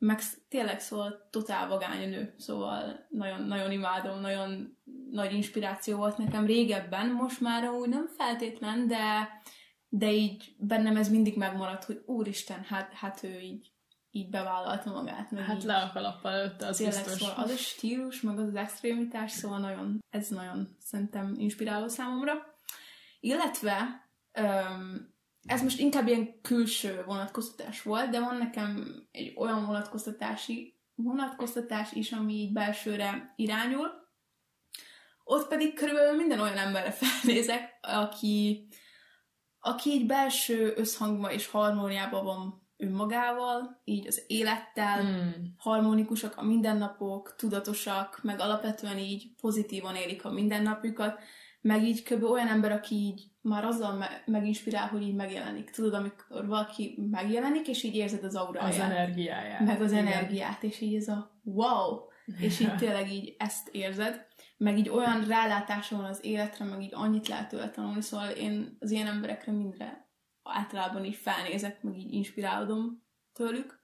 meg 0.00 0.20
tényleg 0.48 0.80
szóval 0.80 1.28
totál 1.30 1.68
vagány 1.68 2.08
nő, 2.08 2.34
szóval 2.38 3.06
nagyon, 3.08 3.42
nagyon 3.42 3.72
imádom, 3.72 4.20
nagyon 4.20 4.78
nagy 5.10 5.32
inspiráció 5.32 5.96
volt 5.96 6.18
nekem 6.18 6.46
régebben, 6.46 7.10
most 7.10 7.40
már 7.40 7.68
úgy 7.68 7.88
nem 7.88 8.06
feltétlen, 8.16 8.86
de, 8.86 9.28
de 9.88 10.12
így 10.12 10.54
bennem 10.58 10.96
ez 10.96 11.10
mindig 11.10 11.36
megmaradt, 11.36 11.84
hogy 11.84 12.02
úristen, 12.06 12.62
hát, 12.62 12.92
hát 12.92 13.22
ő 13.22 13.38
így, 13.38 13.72
így 14.10 14.30
bevállalta 14.30 14.92
magát. 14.92 15.30
Meg 15.30 15.44
hát 15.44 15.64
le 15.64 15.76
a 15.76 15.90
kalappal 15.92 16.32
előtte, 16.32 16.66
az 16.66 16.76
tényleg, 16.76 17.04
biztos. 17.04 17.20
Szóval 17.20 17.44
az 17.44 17.50
a 17.50 17.56
stílus, 17.56 18.20
meg 18.20 18.38
az 18.38 18.46
az 18.46 18.54
extrémitás, 18.54 19.30
szóval 19.30 19.58
nagyon, 19.58 19.98
ez 20.10 20.28
nagyon 20.28 20.76
szerintem 20.78 21.34
inspiráló 21.36 21.88
számomra. 21.88 22.32
Illetve 23.20 24.08
um, 24.40 25.18
ez 25.46 25.62
most 25.62 25.78
inkább 25.78 26.08
ilyen 26.08 26.40
külső 26.42 27.02
vonatkoztatás 27.06 27.82
volt, 27.82 28.10
de 28.10 28.20
van 28.20 28.36
nekem 28.36 28.94
egy 29.10 29.32
olyan 29.36 29.66
vonatkoztatási 29.66 30.78
vonatkoztatás 30.94 31.92
is, 31.92 32.12
ami 32.12 32.34
így 32.34 32.52
belsőre 32.52 33.32
irányul. 33.36 33.88
Ott 35.24 35.48
pedig 35.48 35.74
körülbelül 35.74 36.16
minden 36.16 36.40
olyan 36.40 36.56
emberre 36.56 36.90
felnézek, 37.00 37.78
aki, 37.80 38.66
aki 39.60 39.90
így 39.90 40.06
belső 40.06 40.72
összhangban 40.76 41.30
és 41.30 41.46
harmóniában 41.46 42.24
van 42.24 42.68
önmagával, 42.76 43.80
így 43.84 44.06
az 44.06 44.24
élettel, 44.26 45.02
Mm. 45.02 45.30
harmonikusak 45.56 46.36
a 46.36 46.42
mindennapok, 46.42 47.34
tudatosak, 47.36 48.20
meg 48.22 48.40
alapvetően 48.40 48.98
így 48.98 49.34
pozitívan 49.40 49.96
élik 49.96 50.24
a 50.24 50.30
mindennapjukat, 50.30 51.20
meg 51.60 51.82
így 51.84 52.02
kb. 52.02 52.22
olyan 52.24 52.48
ember, 52.48 52.72
aki 52.72 52.94
így 52.94 53.28
már 53.40 53.64
azzal 53.64 53.92
me- 53.94 54.22
meginspirál, 54.26 54.88
hogy 54.88 55.02
így 55.02 55.14
megjelenik. 55.14 55.70
Tudod, 55.70 55.94
amikor 55.94 56.46
valaki 56.46 56.98
megjelenik, 57.10 57.68
és 57.68 57.82
így 57.82 57.94
érzed 57.94 58.24
az 58.24 58.34
auráját. 58.34 58.68
Az 58.72 58.78
energiáját. 58.78 59.60
meg 59.60 59.80
az 59.80 59.92
Igen. 59.92 60.06
energiát, 60.06 60.62
és 60.62 60.80
így 60.80 60.94
ez 60.94 61.08
a 61.08 61.40
wow, 61.44 61.98
és 62.40 62.60
így 62.60 62.76
tényleg 62.82 63.12
így 63.12 63.34
ezt 63.38 63.68
érzed, 63.68 64.26
meg 64.56 64.78
így 64.78 64.88
olyan 64.88 65.24
rálátása 65.24 65.96
van 65.96 66.04
az 66.04 66.24
életre, 66.24 66.64
meg 66.64 66.82
így 66.82 66.94
annyit 66.94 67.28
lehet 67.28 67.48
tőle 67.48 67.70
tanulni, 67.70 68.00
szóval 68.00 68.30
én 68.30 68.76
az 68.80 68.90
ilyen 68.90 69.06
emberekre 69.06 69.52
mindre 69.52 70.08
általában 70.42 71.04
így 71.04 71.14
felnézek, 71.14 71.82
meg 71.82 71.96
így 71.98 72.12
inspirálódom 72.12 73.02
tőlük, 73.32 73.78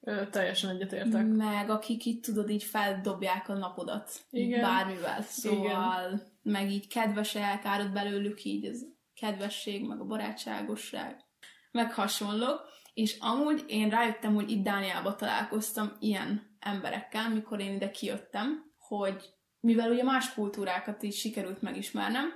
Ö, 0.00 0.28
teljesen 0.30 0.70
egyetértek. 0.70 1.26
meg 1.26 1.70
akik 1.70 2.04
így 2.04 2.20
tudod, 2.20 2.50
így 2.50 2.62
feldobják 2.64 3.48
a 3.48 3.52
napodat, 3.54 4.10
Igen. 4.30 4.60
bármivel, 4.60 5.22
szóval 5.22 6.20
meg 6.42 6.70
így 6.70 6.88
kedvesek, 6.88 7.64
árad 7.64 7.92
belőlük 7.92 8.44
így 8.44 8.66
az 8.66 8.86
kedvesség, 9.14 9.86
meg 9.86 10.00
a 10.00 10.04
barátságosság, 10.04 11.24
meg 11.70 11.92
hasonlók, 11.92 12.60
és 12.94 13.16
amúgy 13.20 13.64
én 13.66 13.88
rájöttem, 13.88 14.34
hogy 14.34 14.50
itt 14.50 14.64
Dániába 14.64 15.14
találkoztam 15.14 15.92
ilyen 16.00 16.56
emberekkel, 16.58 17.30
mikor 17.30 17.60
én 17.60 17.74
ide 17.74 17.90
kijöttem, 17.90 18.72
hogy 18.78 19.34
mivel 19.60 19.90
ugye 19.90 20.02
más 20.02 20.34
kultúrákat 20.34 21.02
is 21.02 21.18
sikerült 21.18 21.62
megismernem, 21.62 22.32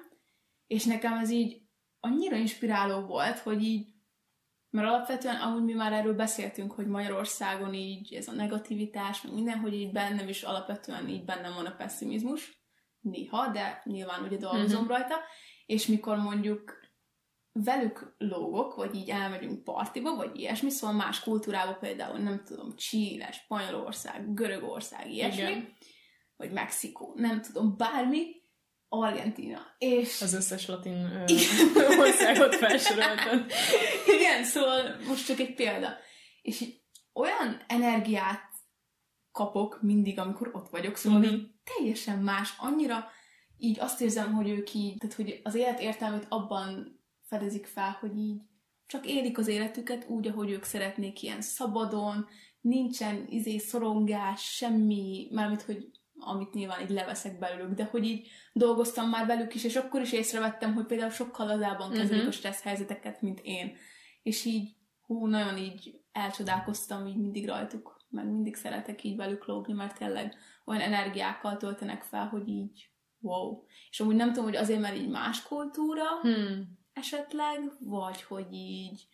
és 0.66 0.84
nekem 0.84 1.12
ez 1.12 1.30
így 1.30 1.62
annyira 2.00 2.36
inspiráló 2.36 3.00
volt, 3.00 3.38
hogy 3.38 3.62
így 3.62 3.94
mert 4.70 4.88
alapvetően 4.88 5.40
amúgy 5.40 5.64
mi 5.64 5.72
már 5.72 5.92
erről 5.92 6.14
beszéltünk, 6.14 6.72
hogy 6.72 6.86
Magyarországon 6.86 7.74
így 7.74 8.14
ez 8.14 8.28
a 8.28 8.32
negativitás, 8.32 9.22
meg 9.22 9.32
minden, 9.32 9.58
hogy 9.58 9.74
így 9.74 9.92
bennem 9.92 10.28
is 10.28 10.42
alapvetően 10.42 11.08
így 11.08 11.24
bennem 11.24 11.54
van 11.54 11.66
a 11.66 11.76
pessimizmus, 11.76 12.65
néha, 13.10 13.48
de 13.48 13.80
nyilván 13.84 14.22
ugye 14.22 14.36
dolgozom 14.36 14.80
Mhm. 14.82 14.90
rajta, 14.90 15.14
és 15.66 15.86
mikor 15.86 16.16
mondjuk 16.16 16.84
velük 17.52 18.14
lógok, 18.18 18.74
vagy 18.74 18.94
így 18.94 19.10
elmegyünk 19.10 19.64
partiba, 19.64 20.14
vagy 20.16 20.38
ilyesmi, 20.40 20.70
szóval 20.70 20.96
más 20.96 21.20
kultúrába 21.20 21.72
például, 21.74 22.18
nem 22.18 22.42
tudom, 22.44 22.76
Chile, 22.76 23.32
Spanyolország, 23.32 24.34
Görögország, 24.34 25.10
ilyesmi, 25.12 25.40
Igen. 25.40 25.72
vagy 26.36 26.50
Mexikó, 26.52 27.12
nem 27.16 27.42
tudom, 27.42 27.76
bármi, 27.76 28.26
Argentína. 28.88 29.60
És 29.78 30.22
Az 30.22 30.34
összes 30.34 30.66
latin 30.66 30.94
ö, 30.94 31.24
országot 32.00 32.54
felsoroltad. 32.54 33.44
Igen, 34.06 34.44
szóval 34.44 34.96
most 35.08 35.26
csak 35.26 35.38
egy 35.38 35.54
példa. 35.54 35.96
És 36.42 36.64
olyan 37.12 37.64
energiát 37.66 38.42
kapok 39.36 39.78
mindig, 39.82 40.18
amikor 40.18 40.50
ott 40.52 40.68
vagyok, 40.68 40.96
szóval 40.96 41.18
Mhm. 41.18 41.28
mm-hmm. 41.28 41.38
így 41.38 41.50
teljesen 41.76 42.18
más, 42.18 42.54
annyira 42.58 43.06
így 43.58 43.80
azt 43.80 44.00
érzem, 44.00 44.32
hogy 44.32 44.48
ők 44.48 44.74
így, 44.74 44.96
tehát 44.98 45.16
hogy 45.16 45.40
az 45.44 45.54
élet 45.54 45.80
értelmét 45.80 46.26
abban 46.28 47.00
fedezik 47.22 47.66
fel, 47.66 47.96
hogy 48.00 48.16
így 48.18 48.40
csak 48.86 49.06
élik 49.06 49.38
az 49.38 49.46
életüket 49.48 50.08
úgy, 50.08 50.26
ahogy 50.28 50.50
ők 50.50 50.64
szeretnék, 50.64 51.22
ilyen 51.22 51.40
szabadon, 51.40 52.26
nincsen 52.60 53.26
izé 53.28 53.58
szorongás, 53.58 54.42
semmi, 54.54 55.28
mármint, 55.32 55.62
hogy 55.62 55.90
amit 56.18 56.54
nyilván 56.54 56.80
így 56.80 56.90
leveszek 56.90 57.38
belőlük, 57.38 57.74
de 57.74 57.84
hogy 57.84 58.04
így 58.04 58.28
dolgoztam 58.52 59.08
már 59.08 59.26
velük 59.26 59.54
is, 59.54 59.64
és 59.64 59.76
akkor 59.76 60.00
is 60.00 60.12
észrevettem, 60.12 60.74
hogy 60.74 60.86
például 60.86 61.10
sokkal 61.10 61.46
lazábban 61.46 61.90
kezelik 61.90 62.18
Mhm. 62.20 62.28
a 62.28 62.32
stressz 62.32 62.62
helyzeteket, 62.62 63.22
mint 63.22 63.40
én. 63.42 63.76
És 64.22 64.44
így, 64.44 64.76
hú, 65.00 65.26
nagyon 65.26 65.58
így 65.58 66.00
elcsodálkoztam 66.12 67.06
így 67.06 67.16
mindig 67.16 67.46
rajtuk, 67.48 67.95
meg 68.16 68.30
mindig 68.30 68.54
szeretek 68.54 69.04
így 69.04 69.16
velük 69.16 69.46
lógni, 69.46 69.72
mert 69.72 69.98
tényleg 69.98 70.34
olyan 70.64 70.82
energiákkal 70.82 71.56
töltenek 71.56 72.02
fel, 72.02 72.28
hogy 72.28 72.48
így 72.48 72.90
wow. 73.18 73.62
És 73.90 74.00
amúgy 74.00 74.16
nem 74.16 74.28
tudom, 74.28 74.44
hogy 74.44 74.56
azért, 74.56 74.80
mert 74.80 74.96
így 74.96 75.08
más 75.08 75.42
kultúra 75.42 76.04
Hmm. 76.22 76.78
esetleg, 76.92 77.72
vagy 77.80 78.22
hogy 78.22 78.52
így 78.52 79.06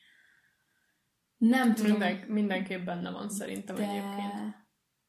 nem 1.36 1.74
tudom. 1.74 1.90
Minden, 1.90 2.24
mindenképp 2.28 2.84
benne 2.84 3.10
van 3.10 3.28
szerintem 3.28 3.76
de... 3.76 3.82
egyébként. 3.82 4.56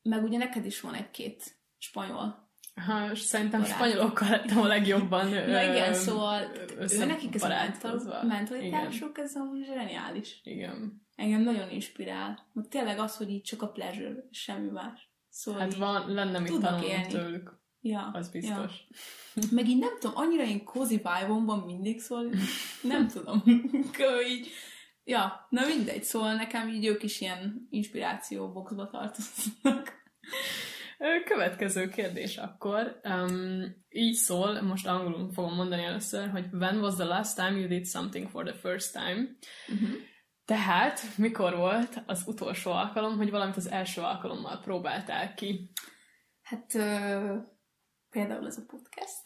Meg 0.01 0.23
ugye 0.23 0.38
neked 0.38 0.65
is 0.65 0.81
van 0.81 0.93
egy-két 0.93 1.57
spanyol. 1.77 2.51
Ha, 2.86 3.12
és 3.12 3.19
szerintem 3.19 3.62
Barát. 3.62 3.75
spanyolokkal 3.75 4.29
lettem 4.29 4.62
a 4.62 4.67
legjobban 4.67 5.27
Na 5.56 5.62
igen, 5.62 5.93
szóval 5.93 6.51
ő 6.77 7.06
nekik 7.06 7.36
ez 7.36 7.43
a 7.43 8.23
mentalitásuk, 8.23 9.17
ez 9.17 9.36
amúgy 9.36 9.65
zseniális. 9.65 10.39
Igen. 10.43 11.01
Engem 11.15 11.41
nagyon 11.41 11.69
inspirál. 11.69 12.47
Meg 12.54 12.67
tényleg 12.67 12.99
az, 12.99 13.17
hogy 13.17 13.30
így 13.30 13.41
csak 13.41 13.62
a 13.62 13.67
pleasure, 13.67 14.28
semmi 14.32 14.69
más. 14.69 15.12
Szóval 15.30 15.62
Hát 15.62 15.76
van, 15.76 16.13
lenne 16.13 16.39
mit 16.39 16.60
tanulni 16.60 17.08
tőlük, 17.08 17.62
ja, 17.82 18.10
az 18.13 18.30
biztos. 18.30 18.86
Ja. 19.34 19.43
Meg 19.52 19.69
így 19.69 19.80
nem 19.80 19.99
tudom, 19.99 20.17
annyira 20.17 20.43
én 20.43 20.63
cozy 20.63 20.95
vibe 20.95 21.26
van 21.28 21.60
mindig, 21.60 21.99
szóval 21.99 22.30
nem 22.82 23.08
tudom. 23.08 23.43
Így, 24.30 24.47
ja, 25.04 25.47
na 25.49 25.65
mindegy, 25.67 26.04
szóval 26.04 26.36
nekem 26.36 26.69
így 26.69 26.86
ők 26.86 27.04
is 27.04 27.21
ilyen 27.21 27.67
inspiráció 27.69 28.52
boxba 28.52 28.89
tartoznak. 28.89 30.02
Következő 31.26 31.89
kérdés 31.89 32.38
akkor. 32.38 32.99
Um, 33.04 33.63
így 33.89 34.13
szól, 34.13 34.62
most 34.62 34.88
angolul 34.88 35.32
fogom 35.32 35.56
mondani 35.56 35.84
először, 35.84 36.30
hogy 36.30 36.45
when 36.52 36.80
was 36.80 36.93
the 36.93 37.04
last 37.04 37.36
time 37.36 37.60
you 37.60 37.67
did 37.67 37.86
something 37.86 38.30
for 38.30 38.43
the 38.43 38.54
first 38.54 38.91
time? 38.91 39.38
Uh-huh. 39.67 39.89
Tehát, 40.45 41.17
mikor 41.17 41.56
volt 41.56 42.01
az 42.06 42.23
utolsó 42.25 42.71
alkalom, 42.71 43.17
hogy 43.17 43.29
valamit 43.29 43.56
az 43.56 43.69
első 43.69 44.01
alkalommal 44.01 44.60
próbáltál 44.60 45.34
ki? 45.34 45.71
Hát 46.41 46.75
ö, 46.75 47.38
például 48.10 48.45
ez 48.45 48.58
a 48.58 48.65
podcast. 48.67 49.21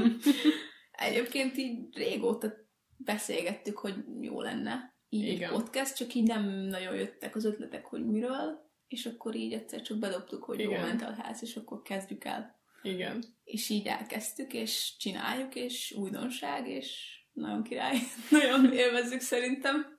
Egyébként 1.08 1.56
így 1.56 1.96
régóta 1.96 2.52
beszélgettük, 2.96 3.78
hogy 3.78 3.94
jó 4.20 4.40
lenne 4.40 4.92
így 5.08 5.22
Igen. 5.22 5.34
Igen. 5.34 5.50
podcast, 5.50 5.96
csak 5.96 6.14
így 6.14 6.26
nem 6.26 6.44
nagyon 6.48 6.94
jöttek 6.94 7.36
az 7.36 7.44
ötletek, 7.44 7.84
hogy 7.84 8.06
miről, 8.06 8.70
és 8.88 9.06
akkor 9.06 9.34
így 9.34 9.52
egyszer 9.52 9.82
csak 9.82 9.98
bedobtuk, 9.98 10.44
hogy 10.44 10.60
jó 10.60 10.70
Igen. 10.70 10.86
mental 10.86 11.12
health, 11.12 11.42
és 11.42 11.56
akkor 11.56 11.82
kezdjük 11.82 12.24
el. 12.24 12.60
Igen. 12.82 13.24
És 13.44 13.68
így 13.68 13.86
elkezdtük, 13.86 14.52
és 14.52 14.96
csináljuk, 14.98 15.54
és 15.54 15.92
újdonság, 15.98 16.68
és 16.68 17.20
nagyon 17.32 17.62
király. 17.62 17.96
nagyon 18.30 18.72
élvezzük 18.72 19.20
szerintem. 19.20 19.98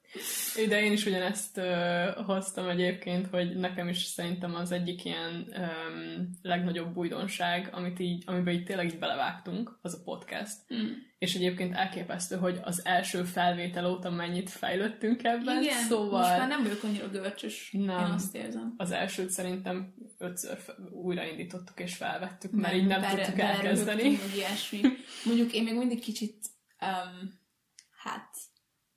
De 0.68 0.84
én 0.84 0.92
is 0.92 1.06
ugyanezt 1.06 1.58
ö, 1.58 2.06
hoztam 2.26 2.70
egyébként, 2.70 3.28
hogy 3.28 3.56
nekem 3.56 3.88
is 3.88 4.04
szerintem 4.04 4.56
az 4.56 4.72
egyik 4.72 5.06
ilyen 5.06 5.48
öm, 5.54 6.30
legnagyobb 6.42 6.98
újdonság, 6.98 7.70
amit 7.72 8.00
így, 8.00 8.24
amiben 8.26 8.54
így 8.54 8.64
tényleg 8.64 8.86
így 8.86 9.00
belevágtunk, 9.00 9.78
az 9.82 9.94
a 9.94 10.04
podcast. 10.04 10.58
Mm. 10.74 10.88
És 11.18 11.36
egyébként 11.36 11.76
elképesztő, 11.76 12.36
hogy 12.36 12.60
az 12.64 12.86
első 12.86 13.24
felvétel 13.24 13.86
óta 13.92 14.10
mennyit 14.10 14.50
fejlődtünk 14.50 15.24
ebben, 15.24 15.62
Igen, 15.64 15.78
szóval 15.84 16.20
most 16.20 16.38
már 16.38 16.48
nem 16.48 16.64
vagyok 16.64 16.84
annyira 16.84 17.10
görcsös, 17.10 17.70
Nem. 17.72 18.00
én 18.06 18.12
azt 18.12 18.36
érzem. 18.36 18.74
az 18.78 18.92
elsőt 18.92 19.30
szerintem 19.30 19.94
ötször 20.18 20.58
újraindítottuk 20.92 21.80
és 21.80 21.96
felvettük, 21.96 22.52
mert 22.52 22.74
így 22.76 22.86
nem 22.88 23.02
bele- 23.02 23.16
tudtuk 23.16 23.36
belerögtünk, 23.36 23.68
elkezdeni. 23.88 24.20
Ilyesmi. 24.36 24.80
Mondjuk 25.26 25.54
én 25.54 25.64
még 25.64 25.76
mindig 25.78 26.00
kicsit, 26.00 26.36
um, 26.82 27.42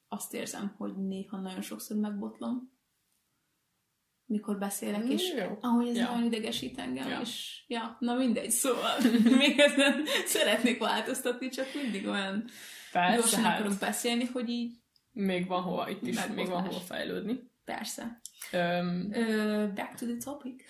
azt 0.09 0.35
érzem, 0.35 0.75
hogy 0.79 0.97
néha 0.97 1.37
nagyon 1.41 1.63
sokszor 1.63 1.97
megbotlom, 1.97 2.75
mikor 4.25 4.59
beszélek, 4.59 5.05
és 5.09 5.33
Mm, 5.35 5.37
jó. 5.39 5.59
ahogy 5.61 5.89
ez 5.89 5.97
Ja. 5.97 6.05
nagyon 6.11 6.25
idegesít 6.27 6.79
engem, 6.79 7.09
Ja. 7.09 7.21
és 7.21 7.63
ja, 7.67 7.97
na 8.01 8.15
mindegy, 8.15 8.51
szóval 8.51 8.97
még 9.39 9.59
ezen 9.59 10.05
szeretnék 10.27 10.79
változtatni, 10.79 11.49
csak 11.49 11.67
mindig 11.83 12.07
olyan 12.07 12.45
Persze, 12.93 13.17
gyorsan 13.17 13.43
hát 13.43 13.59
akarok 13.61 13.79
beszélni, 13.79 14.25
hogy 14.25 14.49
így 14.49 14.75
még 15.13 15.47
van 15.47 15.63
hova, 15.63 15.89
itt 15.89 16.07
is 16.07 16.17
még 16.17 16.27
van 16.27 16.35
Megbotlás. 16.37 16.67
hova 16.67 16.79
fejlődni. 16.81 17.51
persze. 17.65 18.21
Öm, 18.53 19.09
Ö, 19.13 19.69
back 19.75 19.95
to 19.95 20.07
the 20.07 20.17
topic. 20.25 20.63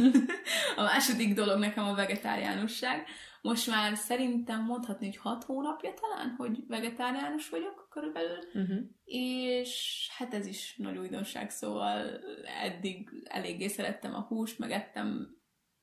a 0.76 0.82
második 0.82 1.34
dolog 1.34 1.58
nekem 1.58 1.84
a 1.84 1.94
vegetáriánusság. 1.94 3.06
Most 3.42 3.66
már 3.66 3.96
szerintem 3.96 4.64
mondhatni, 4.64 5.06
hogy 5.06 5.16
hat 5.16 5.44
hónapja 5.44 5.94
talán, 5.94 6.34
hogy 6.36 6.66
vegetáriánus 6.66 7.48
vagyok 7.48 7.86
körülbelül, 7.90 8.38
uh-huh. 8.54 8.78
és 9.04 10.08
hát 10.16 10.34
ez 10.34 10.46
is 10.46 10.76
nagy 10.76 10.96
újdonság, 10.96 11.50
szóval 11.50 12.20
eddig 12.62 13.08
eléggé 13.24 13.68
szerettem 13.68 14.14
a 14.14 14.20
húst, 14.20 14.58
meg 14.58 14.70
ettem 14.70 15.36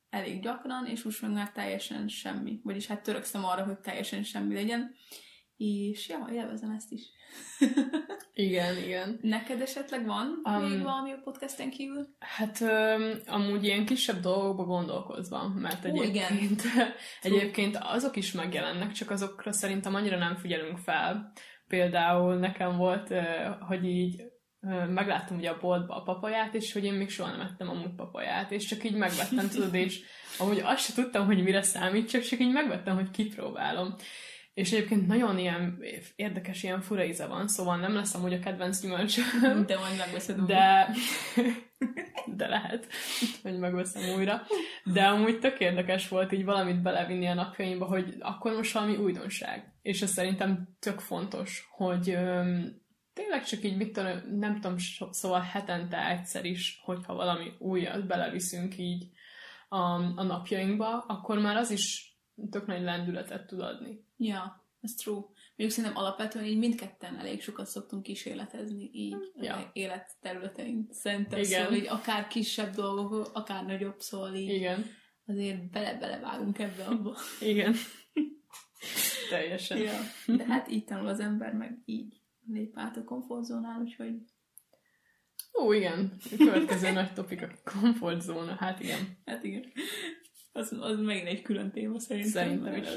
elég 0.10 0.42
gyakran, 0.42 0.86
és 0.86 1.04
most 1.04 1.22
meg 1.22 1.32
már 1.32 1.52
teljesen 1.52 2.08
semmi. 2.08 2.60
Vagyis 2.64 2.88
hát 2.88 3.04
törekszem 3.04 3.46
arra, 3.46 3.64
hogy 3.64 3.80
teljesen 3.80 4.24
semmi 4.24 4.54
legyen, 4.54 4.96
és 5.58 6.10
ja, 6.10 6.30
élvezem 6.32 6.72
ezt 6.72 6.92
is. 6.92 7.04
Igen, 8.40 8.78
igen. 8.78 9.20
Neked 9.22 9.62
esetleg 9.62 10.06
van 10.06 10.42
Um, 10.44 10.54
um, 10.54 10.70
még 10.70 10.84
valami 10.84 11.12
a 11.12 11.20
podcasten 11.24 11.70
kívül? 11.70 12.08
Hát 12.20 12.62
öm, 12.62 13.20
amúgy 13.28 13.64
ilyen 13.64 13.86
kisebb 13.86 14.20
dolgokba 14.20 14.64
gondolkozva, 14.64 15.48
mert 15.48 15.86
Ó, 15.86 16.04
igen. 16.04 16.32
egyébként, 16.32 16.62
egyébként 17.22 17.78
azok 17.82 18.16
is 18.16 18.32
megjelennek, 18.32 18.92
csak 18.92 19.12
azokra 19.12 19.52
szerintem 19.52 19.96
annyira 19.96 20.18
nem 20.18 20.36
figyelünk 20.36 20.78
fel. 20.78 21.32
Például 21.68 22.36
nekem 22.36 22.78
volt, 22.78 23.14
hogy 23.68 23.86
így 23.86 24.22
megláttam 24.90 25.38
ugye 25.38 25.50
a 25.50 25.60
boltba 25.60 25.96
a 25.96 26.02
papaját, 26.02 26.54
és 26.54 26.74
hogy 26.74 26.84
én 26.84 26.94
még 26.94 27.10
soha 27.10 27.32
nem 27.32 27.42
ettem 27.42 27.70
amúgy 27.70 27.96
papaját, 27.96 28.52
és 28.52 28.66
csak 28.66 28.84
így 28.84 28.96
megvettem, 28.96 29.50
tudod, 29.50 29.74
és 29.74 30.02
amúgy 30.40 30.62
azt 30.64 30.84
se 30.84 30.94
tudtam, 30.94 31.26
hogy 31.26 31.44
mire 31.44 31.62
számít, 31.62 32.10
csak, 32.10 32.22
csak 32.22 32.40
így 32.40 32.52
megvettem, 32.52 32.96
hogy 32.96 33.12
kipróbálom. 33.12 33.96
És 34.60 34.72
egyébként 34.72 35.08
nagyon 35.08 35.38
ilyen 35.38 35.84
érdekes, 36.16 36.64
ilyen 36.64 36.82
fura 36.82 37.04
íze 37.04 37.26
van, 37.28 37.48
szóval 37.48 37.78
nem 37.78 37.94
lesz 37.94 38.14
amúgy 38.14 38.34
a 38.34 38.40
kedvenc 38.40 38.82
gyümölcsöm. 38.82 39.66
De 39.66 39.78
majd 39.78 39.98
megveszed 39.98 40.40
De, 40.40 40.90
de 42.40 42.48
lehet, 42.48 42.88
hogy 43.42 43.60
megveszem 43.60 44.18
újra. 44.18 44.42
De 44.84 45.04
amúgy 45.04 45.40
tök 45.40 45.60
érdekes 45.60 46.08
volt 46.08 46.32
így 46.32 46.46
valamit 46.46 46.82
belevinni 46.82 47.28
a 47.28 47.34
napjaimba, 47.34 47.86
hogy 47.86 48.16
akkor 48.20 48.54
most 48.54 48.74
valami 48.74 48.96
újdonság. 48.96 49.74
És 49.82 50.02
ez 50.02 50.12
szerintem 50.12 50.78
tök 50.80 51.00
fontos, 51.00 51.68
hogy 51.72 52.10
öm, 52.10 52.82
tényleg 53.14 53.44
csak 53.44 53.64
így, 53.64 53.78
mit 53.78 53.94
tudom, 53.94 54.38
nem 54.40 54.60
tudom, 54.60 54.78
szóval 55.12 55.42
hetente 55.42 56.10
egyszer 56.10 56.46
is, 56.46 56.82
hogyha 56.84 57.16
valami 57.16 57.52
újat 57.60 58.08
beleviszünk 58.08 58.78
így 58.78 59.10
a, 59.70 59.78
a 60.16 60.24
napjainkba, 60.24 61.04
akkor 61.08 61.40
már 61.40 61.56
az 61.56 61.72
is 61.72 62.14
tök 62.50 62.66
nagy 62.66 62.82
lendületet 62.82 63.48
tud 63.48 63.60
adni. 63.62 64.08
Ja, 64.22 64.68
ez 64.82 64.94
true. 64.94 65.16
Mondjuk 65.16 65.70
szerintem 65.72 65.96
alapvetően 66.04 66.46
így 66.46 66.58
mindketten 66.58 67.18
elég 67.18 67.42
sokat 67.42 67.68
szoktunk 67.68 68.04
kísérletezni 68.04 68.90
így 68.94 69.16
Ja. 69.36 69.44
ja. 69.44 69.70
életterületein. 69.74 70.88
Szerintem 70.92 71.40
Igen. 71.40 71.64
szóval 71.64 71.78
így 71.78 71.88
akár 71.88 72.28
kisebb 72.28 72.74
dolgok, 72.76 73.30
akár 73.34 73.66
nagyobb, 73.66 74.00
szóval 74.00 74.36
így 74.36 74.50
Igen, 74.50 74.86
azért 75.26 75.70
bele-belevágunk 75.70 76.60
ebbe 76.60 76.84
abba. 76.84 77.18
igen. 77.42 77.76
Teljesen. 79.30 79.78
ja. 79.78 80.00
De 80.26 80.46
hát 80.46 80.72
így 80.72 80.84
tanul 80.84 81.08
az 81.08 81.20
ember, 81.20 81.54
meg 81.54 81.82
így 81.86 82.22
lép 82.48 82.72
át 82.78 82.98
a 82.98 83.04
komfortzónán, 83.04 83.82
úgyhogy 83.82 84.14
Ó, 85.62 85.72
igen. 85.74 86.18
A 86.32 86.36
következő 86.38 86.92
nagy 86.92 87.14
topik 87.14 87.42
a 87.42 87.48
komfortzóna. 87.64 88.56
Hát 88.56 88.80
igen. 88.80 89.18
hát 89.26 89.44
igen. 89.44 89.72
Az, 90.52 90.76
az 90.80 91.00
megint 91.00 91.28
egy 91.28 91.42
külön 91.42 91.72
téma 91.72 92.00
szerintem. 92.00 92.32
Szerintem 92.32 92.76
is. 92.76 92.88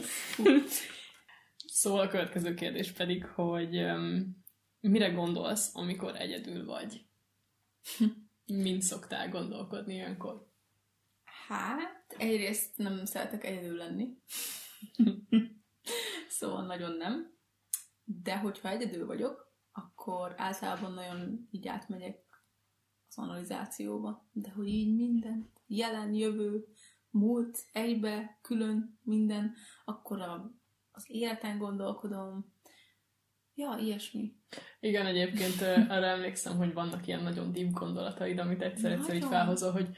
Szóval 1.83 2.01
a 2.01 2.09
következő 2.09 2.55
kérdés 2.55 2.93
pedig, 2.93 3.25
hogy 3.25 3.77
um, 3.77 4.45
mire 4.81 5.09
gondolsz, 5.09 5.75
amikor 5.75 6.17
egyedül 6.17 6.65
vagy? 6.65 7.07
Mint 8.47 8.83
szoktál 8.83 9.29
gondolkodni 9.29 9.95
ilyenkor? 9.95 10.49
Hát, 11.49 12.15
egyrészt 12.19 12.77
nem 12.77 13.05
szeretek 13.05 13.45
egyedül 13.45 13.77
lenni. 13.77 14.17
szóval 16.39 16.67
nagyon 16.67 16.97
nem. 16.97 17.37
De 18.05 18.39
hogyha 18.39 18.69
egyedül 18.69 19.07
vagyok, 19.07 19.55
akkor 19.73 20.35
általában 20.37 20.93
nagyon 20.93 21.49
így 21.51 21.69
átmegyek 21.69 22.25
az 23.09 23.19
analizációba. 23.19 24.29
De 24.33 24.51
hogy 24.51 24.69
így 24.69 24.95
minden, 24.95 25.53
jelen, 25.67 26.15
jövő, 26.15 26.67
múlt, 27.11 27.59
egybe, 27.73 28.39
külön, 28.43 28.99
minden, 29.03 29.55
akkor 29.85 30.21
a, 30.21 30.62
az 30.93 31.05
életen 31.07 31.59
gondolkodom. 31.59 32.53
Ja, 33.55 33.77
ilyesmi. 33.81 34.37
Igen, 34.81 35.07
egyébként 35.07 35.61
arra 35.89 36.07
emlékszem, 36.07 36.57
hogy 36.57 36.73
vannak 36.73 37.07
ilyen 37.07 37.23
nagyon 37.23 37.53
deep 37.53 37.71
gondolataid, 37.71 38.39
amit 38.39 38.63
egyszer-egyszer 38.63 39.15
így 39.15 39.21
Nagyon. 39.21 39.39
felhozol, 39.39 39.73
hogy 39.73 39.89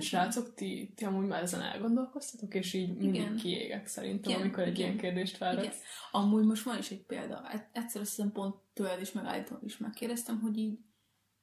srácok, 0.00 0.54
ti, 0.54 0.92
ti 0.96 1.04
amúgy 1.04 1.26
már 1.26 1.42
ezen 1.42 1.60
elgondolkoztatok, 1.60 2.54
és 2.54 2.72
így 2.72 2.96
mindig 2.96 3.20
Igen. 3.20 3.36
kiégek 3.36 3.86
szerintem, 3.86 4.30
Igen, 4.30 4.42
amikor 4.42 4.62
egy 4.62 4.78
igen. 4.78 4.86
ilyen 4.86 4.98
kérdést 4.98 5.36
Igen. 5.36 5.54
felraksz. 5.54 5.78
Amúgy 6.10 6.44
most 6.44 6.62
van 6.62 6.78
is 6.78 6.90
egy 6.90 7.02
példa. 7.02 7.50
Egyszer 7.72 8.00
azt 8.00 8.14
hiszem 8.16 8.32
pont 8.32 8.56
tőled 8.72 9.00
is 9.00 9.12
megállítom, 9.12 9.58
is 9.64 9.78
megkérdeztem, 9.78 10.40
hogy 10.40 10.58
így, 10.58 10.78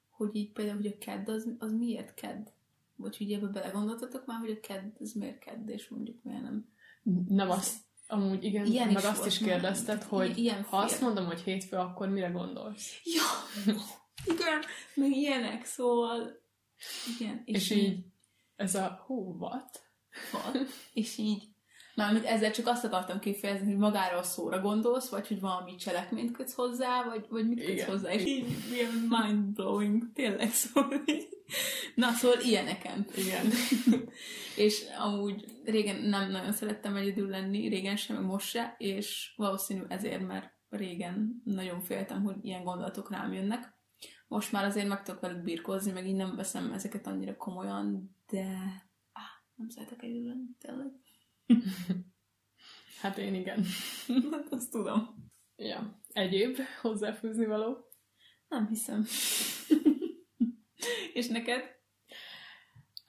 hogy 0.09 0.35
így 0.35 0.51
például, 0.51 0.77
hogy 0.77 0.87
a 0.87 0.97
kedd 0.97 1.29
az, 1.29 1.55
az 1.59 1.71
miért 1.71 2.13
kedd? 2.13 2.47
Vagy 2.95 3.17
hogy 3.17 3.31
ebbe 3.31 3.47
belegondoltatok 3.47 4.25
már, 4.25 4.39
hogy 4.39 4.51
a 4.51 4.59
kedd 4.59 4.91
az 4.99 5.11
miért 5.13 5.39
kedd, 5.39 5.69
és 5.69 5.89
mondjuk 5.89 6.23
miért 6.23 6.41
nem. 6.41 6.69
Nem 7.27 7.49
azt, 7.49 7.77
amúgy 8.11 8.43
igen, 8.43 8.65
Ilyen 8.65 8.87
meg 8.87 9.03
is 9.03 9.09
azt 9.09 9.25
is 9.25 9.37
kérdezted, 9.37 10.03
hogy 10.03 10.37
Ilyen 10.37 10.63
ha 10.63 10.77
azt 10.77 11.01
mondom, 11.01 11.25
hogy 11.25 11.41
hétfő, 11.41 11.77
akkor 11.77 12.09
mire 12.09 12.27
gondolsz? 12.27 12.99
Ja, 13.03 13.23
igen, 14.33 14.61
meg 14.93 15.11
ilyenek, 15.11 15.65
szóval 15.65 16.41
igen. 17.19 17.41
És, 17.45 17.69
és 17.69 17.77
így 17.77 18.05
ez 18.55 18.75
a 18.75 19.03
hú, 19.05 19.37
what? 19.39 19.89
van. 20.31 20.67
És 20.93 21.17
így, 21.17 21.43
mármint 22.01 22.25
ezzel 22.25 22.51
csak 22.51 22.67
azt 22.67 22.83
akartam 22.83 23.19
kifejezni, 23.19 23.65
hogy 23.65 23.77
magára 23.77 24.17
a 24.17 24.23
szóra 24.23 24.61
gondolsz, 24.61 25.09
vagy 25.09 25.27
hogy 25.27 25.39
valami 25.39 25.75
cselekményt 25.75 26.31
kötsz 26.31 26.53
hozzá, 26.53 27.03
vagy, 27.03 27.25
vagy 27.29 27.47
mit 27.47 27.59
kötsz 27.59 27.69
Igen. 27.69 27.89
hozzá, 27.89 28.11
és 28.11 28.25
így 28.25 28.47
ilyen 28.73 29.07
mind-blowing, 29.09 30.11
tényleg, 30.13 30.51
szóval 30.51 31.01
így. 31.05 31.27
Na, 31.95 32.11
szóval 32.11 32.39
ilyeneken. 32.39 33.05
Igen. 33.15 33.45
és 34.65 34.83
amúgy 34.99 35.45
régen 35.63 35.95
nem 35.95 36.31
nagyon 36.31 36.51
szerettem 36.51 36.95
egyedül 36.95 37.29
lenni, 37.29 37.67
régen 37.67 37.95
sem, 37.95 38.15
meg 38.15 38.25
most 38.25 38.47
se, 38.47 38.75
és 38.77 39.33
valószínű 39.35 39.81
ezért, 39.87 40.27
mert 40.27 40.53
régen 40.69 41.41
nagyon 41.43 41.81
féltem, 41.81 42.23
hogy 42.23 42.35
ilyen 42.41 42.63
gondolatok 42.63 43.11
rám 43.11 43.33
jönnek. 43.33 43.79
Most 44.27 44.51
már 44.51 44.65
azért 44.65 44.87
meg 44.87 45.03
tudok 45.03 45.21
velük 45.21 45.43
birkózni, 45.43 45.91
meg 45.91 46.07
így 46.07 46.15
nem 46.15 46.35
veszem 46.35 46.71
ezeket 46.71 47.07
annyira 47.07 47.37
komolyan, 47.37 48.15
de 48.29 48.43
ah, 49.11 49.23
nem 49.55 49.69
szeretek 49.69 50.03
egyedül 50.03 50.27
lenni, 50.27 50.55
tényleg. 50.59 50.91
Hát 53.01 53.17
én 53.17 53.33
igen. 53.33 53.63
Hát 54.31 54.47
azt 54.49 54.71
tudom. 54.71 55.29
Ja. 55.55 55.99
Egyéb 56.13 56.57
hozzáfűzni 56.81 57.45
való? 57.45 57.77
Nem 58.47 58.67
hiszem. 58.67 59.05
és 61.13 61.27
neked? 61.27 61.61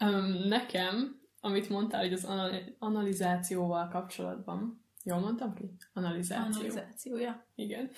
Um, 0.05 0.49
nekem, 0.49 1.21
amit 1.41 1.69
mondtál, 1.69 2.01
hogy 2.01 2.13
az 2.13 2.25
anal- 2.25 2.77
analizációval 2.79 3.89
kapcsolatban, 3.89 4.87
jól 5.05 5.19
mondtam 5.19 5.55
ki? 5.55 5.71
Analizáció. 5.93 6.61
Analizációja. 6.61 7.47
Igen. 7.55 7.91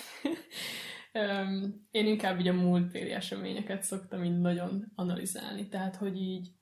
um, 1.13 1.87
én 1.91 2.07
inkább 2.07 2.41
így 2.41 2.49
a 2.49 2.53
múltbéli 2.53 3.11
eseményeket 3.11 3.83
szoktam 3.83 4.25
így 4.25 4.39
nagyon 4.39 4.93
analizálni, 4.95 5.69
tehát 5.69 5.97
hogy 5.97 6.17
így 6.17 6.53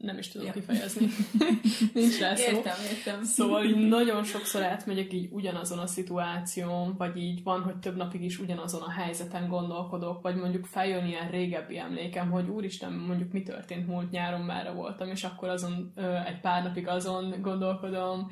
nem 0.00 0.18
is 0.18 0.28
tudom 0.28 0.46
Ja. 0.46 0.52
kifejezni. 0.52 1.06
Nincs 1.94 2.18
rá 2.20 2.34
szó. 2.34 2.56
Értem, 2.56 2.76
értem. 2.90 3.22
Szóval 3.22 3.64
így 3.64 3.88
nagyon 3.88 4.24
sokszor 4.24 4.62
átmegyek 4.62 5.12
így 5.12 5.28
ugyanazon 5.32 5.78
a 5.78 5.86
szituáción, 5.86 6.94
vagy 6.98 7.16
így 7.16 7.42
van, 7.42 7.62
hogy 7.62 7.76
több 7.76 7.96
napig 7.96 8.22
is 8.22 8.38
ugyanazon 8.38 8.82
a 8.82 8.90
helyzeten 8.90 9.48
gondolkodok, 9.48 10.22
vagy 10.22 10.34
mondjuk 10.36 10.64
feljön 10.66 11.06
ilyen 11.06 11.30
régebbi 11.30 11.78
emlékem, 11.78 12.30
hogy 12.30 12.48
úristen, 12.48 12.92
mondjuk 12.92 13.32
mi 13.32 13.42
történt 13.42 13.86
múlt 13.86 14.10
nyáron, 14.10 14.40
merre 14.40 14.70
voltam, 14.70 15.08
és 15.10 15.24
akkor 15.24 15.48
azon 15.48 15.92
egy 16.26 16.40
pár 16.40 16.62
napig 16.62 16.88
azon 16.88 17.34
gondolkodom, 17.42 18.30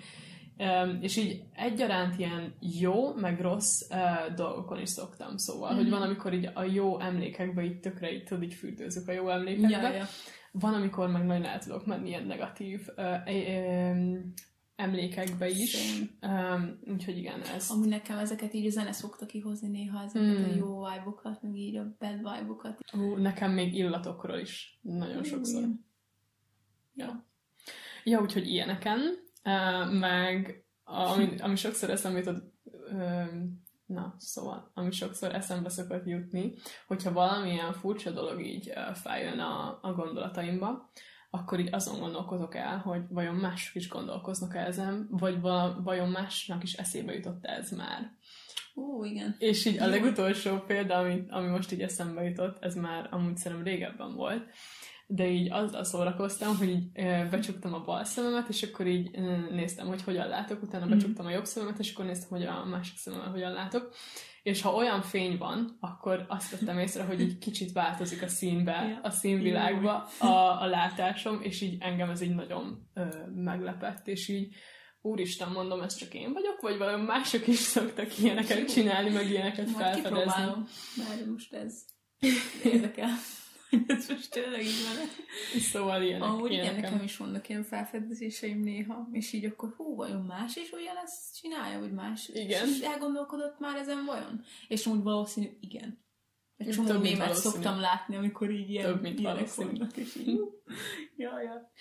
és 1.01 1.17
így 1.17 1.43
egyaránt 1.55 2.19
ilyen 2.19 2.55
jó, 2.81 3.15
meg 3.15 3.41
rossz 3.41 3.81
uh, 3.91 4.35
dolgokon 4.35 4.81
is 4.81 4.89
szoktam, 4.89 5.37
szóval, 5.37 5.75
hogy 5.75 5.83
Mhm. 5.85 5.93
van, 5.93 6.03
amikor 6.03 6.33
így 6.35 6.49
a 6.55 6.63
jó 6.63 7.01
emlékekbe 7.01 7.63
így 7.65 7.81
tökre 7.81 8.13
így 8.13 8.25
tudod, 8.25 8.43
így 8.43 8.55
fürdőzök 8.55 9.09
a 9.09 9.13
jó 9.13 9.29
emlékekbe, 9.29 9.69
Ja, 9.89 9.93
ja. 9.95 10.07
Van, 10.53 10.75
amikor 10.75 11.09
meg 11.09 11.27
nagyon 11.27 11.45
el 11.45 11.59
tudok 11.59 11.87
menni 11.87 12.09
ilyen 12.09 12.27
negatív 12.27 12.89
ö, 12.97 13.15
ö, 13.27 14.19
emlékekbe 14.77 15.49
is. 15.49 15.77
Um, 16.23 16.79
úgyhogy 16.87 17.17
igen, 17.17 17.43
ez. 17.43 17.71
Ami 17.71 17.87
nekem 17.87 18.19
ezeket 18.19 18.55
így 18.55 18.67
a 18.67 18.71
zene 18.71 18.93
szokta 18.93 19.27
kihozni 19.27 19.69
néha, 19.69 20.03
ezeket 20.03 20.37
Hmm. 20.37 20.51
a 20.51 20.55
jó 20.55 20.87
vibe-okat, 20.87 21.43
meg 21.43 21.57
így 21.57 21.77
a 21.77 21.97
bad 21.99 22.17
vibe-okat. 22.17 22.79
Ú, 22.93 23.17
nekem 23.17 23.53
még 23.53 23.75
illatokról 23.75 24.39
is 24.39 24.79
nagyon 24.83 25.25
sokszor. 25.25 25.61
Igen. 25.61 25.87
Ja. 26.95 27.27
Ja, 28.05 28.21
úgyhogy 28.21 28.47
ilyeneken. 28.49 29.01
Uh, 29.45 29.99
meg 29.99 30.65
ami, 30.85 31.35
ami 31.41 31.57
sokszor 31.57 31.91
eszembe 31.91 32.19
jutott, 32.19 32.53
ö, 32.91 33.23
na, 33.89 34.15
szóval, 34.19 34.71
ami 34.75 34.93
sokszor 34.93 35.35
eszembe 35.35 35.69
szokott 35.69 36.07
jutni, 36.07 36.55
hogyha 36.87 37.13
valamilyen 37.13 37.73
furcsa 37.73 38.11
dolog 38.11 38.47
így 38.47 38.73
feljön 38.95 39.39
a, 39.39 39.79
a 39.83 39.93
gondolataimba, 39.93 40.91
akkor 41.31 41.61
így 41.61 41.75
azon 41.75 42.01
gondolkozok 42.01 42.55
el, 42.55 42.79
hogy 42.79 43.03
vajon 43.09 43.35
mások 43.35 43.75
is 43.75 43.89
gondolkoznak 43.89 44.55
-e 44.55 44.67
ezen, 44.67 45.09
vagy 45.11 45.41
vala, 45.41 45.81
vajon 45.83 46.09
másnak 46.09 46.63
is 46.63 46.73
eszébe 46.73 47.15
jutott 47.15 47.45
ez 47.45 47.71
már. 47.71 48.13
Ó, 48.77 49.05
igen. 49.05 49.37
És 49.39 49.65
így 49.65 49.79
a 49.79 49.87
legutolsó 49.87 50.59
példa, 50.59 50.99
ami, 50.99 51.25
ami 51.29 51.47
most 51.49 51.73
így 51.73 51.83
eszembe 51.83 52.23
jutott, 52.23 52.63
ez 52.65 52.75
már 52.75 53.09
amúgy 53.11 53.37
szerintem 53.37 53.67
régebben 53.67 54.15
volt, 54.15 54.47
de 55.11 55.29
így 55.31 55.53
azzal 55.53 55.85
szórakoztam, 55.85 56.57
hogy 56.57 56.69
így 56.69 56.91
becsuktam 57.31 57.75
a 57.75 57.85
bal 57.85 58.05
szememet, 58.05 58.49
és 58.49 58.63
akkor 58.63 58.87
így 58.87 59.11
néztem, 59.51 59.87
hogy 59.87 60.03
hogyan 60.03 60.29
látok, 60.29 60.63
utána 60.63 60.85
Mhm. 60.85 60.95
becsuktam 60.95 61.27
a 61.27 61.31
jobb 61.31 61.45
szememet, 61.45 61.79
és 61.79 61.93
akkor 61.93 62.05
néztem, 62.05 62.29
hogy 62.29 62.45
a 62.45 62.65
másik 62.65 62.97
szememmel 62.97 63.31
hogyan 63.31 63.53
látok. 63.53 63.95
És 64.43 64.63
ha 64.63 64.75
olyan 64.75 65.03
fény 65.03 65.39
van, 65.39 65.77
akkor 65.81 66.25
azt 66.29 66.51
vettem 66.51 66.79
észre, 66.79 67.05
hogy 67.05 67.21
így 67.21 67.39
kicsit 67.39 67.73
változik 67.73 68.23
a 68.23 68.29
színbe, 68.29 69.01
a 69.03 69.11
színvilágba 69.11 70.09
a, 70.19 70.61
a 70.63 70.67
látásom, 70.67 71.39
és 71.43 71.61
így 71.61 71.77
engem 71.81 72.11
ez 72.11 72.21
így 72.21 72.35
nagyon 72.35 72.89
ö, 72.95 73.05
meglepett, 73.35 74.07
és 74.09 74.29
így 74.29 74.55
úristen, 75.01 75.49
mondom, 75.53 75.81
ez 75.83 75.95
csak 75.97 76.15
én 76.15 76.33
vagyok, 76.33 76.61
vagy 76.61 76.79
valami 76.79 77.03
mások 77.05 77.47
is 77.47 77.57
szoktak 77.57 78.19
ilyeneket 78.19 78.73
csinálni, 78.73 79.11
meg 79.11 79.31
ilyeneket 79.31 79.65
Majd 79.65 79.77
felfedezni. 79.79 80.19
kipróbálom. 80.19 80.69
Mert 80.97 81.27
most 81.27 81.53
ez 81.55 81.85
érdekel. 82.65 83.09
ez 83.87 84.09
most 84.09 84.31
tényleg 84.31 84.63
így 84.63 84.83
van. 84.87 85.07
Szóval 85.61 86.03
ilyenek, 86.03 86.39
igen, 86.39 86.51
ilyenek. 86.51 86.81
nekem 86.81 87.03
is 87.03 87.17
vannak 87.17 87.49
ilyen 87.49 87.63
felfedezéseim 87.63 88.61
néha, 88.61 89.09
és 89.13 89.33
így 89.33 89.45
akkor 89.45 89.75
hú, 89.77 89.95
vajon 89.95 90.23
más 90.23 90.57
is 90.57 90.73
ugyanezt 90.73 91.37
csinálja, 91.41 91.79
vagy 91.79 91.93
más 91.93 92.29
Igen. 92.29 92.69
és 92.69 92.81
elgondolkodott 92.81 93.59
már 93.59 93.77
ezen 93.77 94.05
vajon? 94.05 94.45
És 94.69 94.87
úgy 94.87 95.03
valószínű, 95.03 95.49
igen. 95.61 96.07
Egy 96.57 96.67
Több, 96.67 96.75
csomó 96.75 96.89
mint 96.89 97.03
mémet 97.03 97.35
szoktam 97.35 97.81
látni, 97.81 98.17
amikor 98.17 98.51
így 98.51 98.71
ilyen 98.71 98.85
Több, 98.85 99.03
mint 99.03 99.19
ilyenek 99.19 99.47
szólnak, 99.47 99.97
és 99.97 100.17
így, 100.17 100.41
ja, 101.17 101.41
ja. 101.49 101.73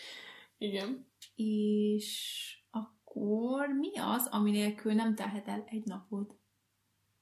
Igen. 0.58 1.08
És 1.36 2.41
akkor 2.69 3.67
mi 3.67 3.97
az, 3.97 4.28
ami 4.32 4.52
nélkül 4.52 4.93
nem 4.93 5.15
telhet 5.15 5.47
el 5.47 5.65
egy 5.69 5.84
napod? 5.84 6.36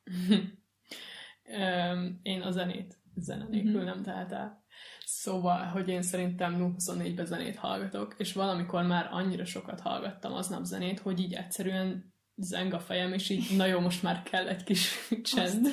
Én 2.21 2.41
a 2.41 2.51
zenét, 2.51 2.97
zene 3.15 3.45
nélkül 3.49 3.71
Mhm. 3.75 3.85
nem 3.85 4.01
tehet 4.03 4.31
el. 4.31 4.63
Szóval, 5.05 5.63
hogy 5.65 5.87
én 5.89 6.01
szerintem 6.01 6.59
24-ben 6.77 7.25
zenét 7.25 7.55
hallgatok, 7.55 8.15
és 8.17 8.33
valamikor 8.33 8.83
már 8.83 9.07
annyira 9.11 9.45
sokat 9.45 9.79
hallgattam 9.79 10.33
aznap 10.33 10.63
zenét, 10.63 10.99
hogy 10.99 11.19
így 11.19 11.33
egyszerűen 11.33 12.13
zeng 12.35 12.73
a 12.73 12.79
fejem, 12.79 13.13
és 13.13 13.29
így, 13.29 13.55
na 13.57 13.65
jó, 13.65 13.79
most 13.79 14.03
már 14.03 14.23
kell 14.23 14.47
egy 14.47 14.63
kis 14.63 14.91
csend. 15.23 15.67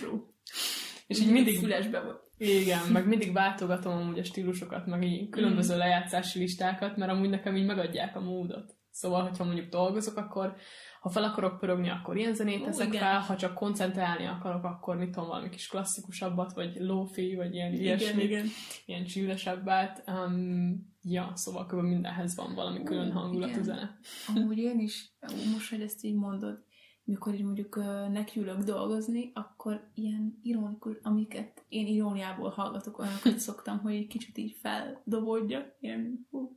És 1.06 1.20
így 1.20 1.30
mindig, 1.30 1.58
Fülesbe 1.58 2.00
volt. 2.00 2.30
igen, 2.36 2.86
meg 2.92 3.06
mindig 3.06 3.32
váltogatom 3.32 3.92
amúgy 3.96 4.18
a 4.18 4.24
stílusokat, 4.24 4.86
meg 4.86 5.02
így 5.02 5.28
különböző 5.28 5.76
lejátszási 5.76 6.38
listákat, 6.38 6.96
mert 6.96 7.10
amúgy 7.12 7.28
nekem 7.30 7.56
így 7.56 7.66
megadják 7.66 8.16
a 8.16 8.20
módot. 8.20 8.76
Szóval, 8.90 9.22
hogyha 9.22 9.44
mondjuk 9.44 9.68
dolgozok, 9.68 10.16
akkor 10.16 10.56
ha 11.02 11.08
fel 11.08 11.24
akarok 11.24 11.58
pörögni, 11.58 11.90
akkor 11.90 12.16
ilyen 12.16 12.34
zenét 12.34 12.64
teszek 12.64 12.92
fel, 12.92 13.20
ha 13.20 13.36
csak 13.36 13.54
koncentrálni 13.54 14.26
akarok, 14.26 14.64
akkor 14.64 14.96
mit 14.96 15.10
tudom, 15.10 15.28
valami 15.28 15.48
kis 15.48 15.66
klasszikusabbat, 15.66 16.52
vagy 16.52 16.76
lofi, 16.78 17.34
vagy 17.34 17.54
ilyen 17.54 17.72
Igen, 17.72 17.98
ilyesmit, 17.98 18.24
igen. 18.24 18.46
ilyen 18.86 19.04
chillesebbet. 19.04 20.04
Um, 20.06 20.92
ja, 21.02 21.32
szóval 21.34 21.66
kb. 21.66 21.80
mindenhez 21.80 22.36
van 22.36 22.54
valami 22.54 22.78
Ó, 22.80 22.82
külön 22.82 23.12
hangulatú 23.12 23.50
igen. 23.50 23.62
zene. 23.62 23.98
Amúgy 24.34 24.58
én 24.58 24.78
is, 24.78 25.12
most, 25.52 25.70
hogy 25.70 25.80
ezt 25.80 26.04
így 26.04 26.14
mondod, 26.14 26.64
mikor 27.04 27.34
így 27.34 27.44
mondjuk 27.44 27.76
nekiülök 28.12 28.58
dolgozni, 28.58 29.30
akkor 29.34 29.90
ilyen 29.94 30.38
ironikus, 30.42 30.96
amiket 31.02 31.64
én 31.68 31.86
iróniából 31.86 32.50
hallgatok, 32.50 32.98
olyanokat 32.98 33.38
szoktam, 33.48 33.78
hogy 33.78 33.94
egy 33.94 34.06
kicsit 34.06 34.38
így 34.38 34.56
feldobodja, 34.60 35.76
ilyen, 35.80 36.26
hú, 36.30 36.54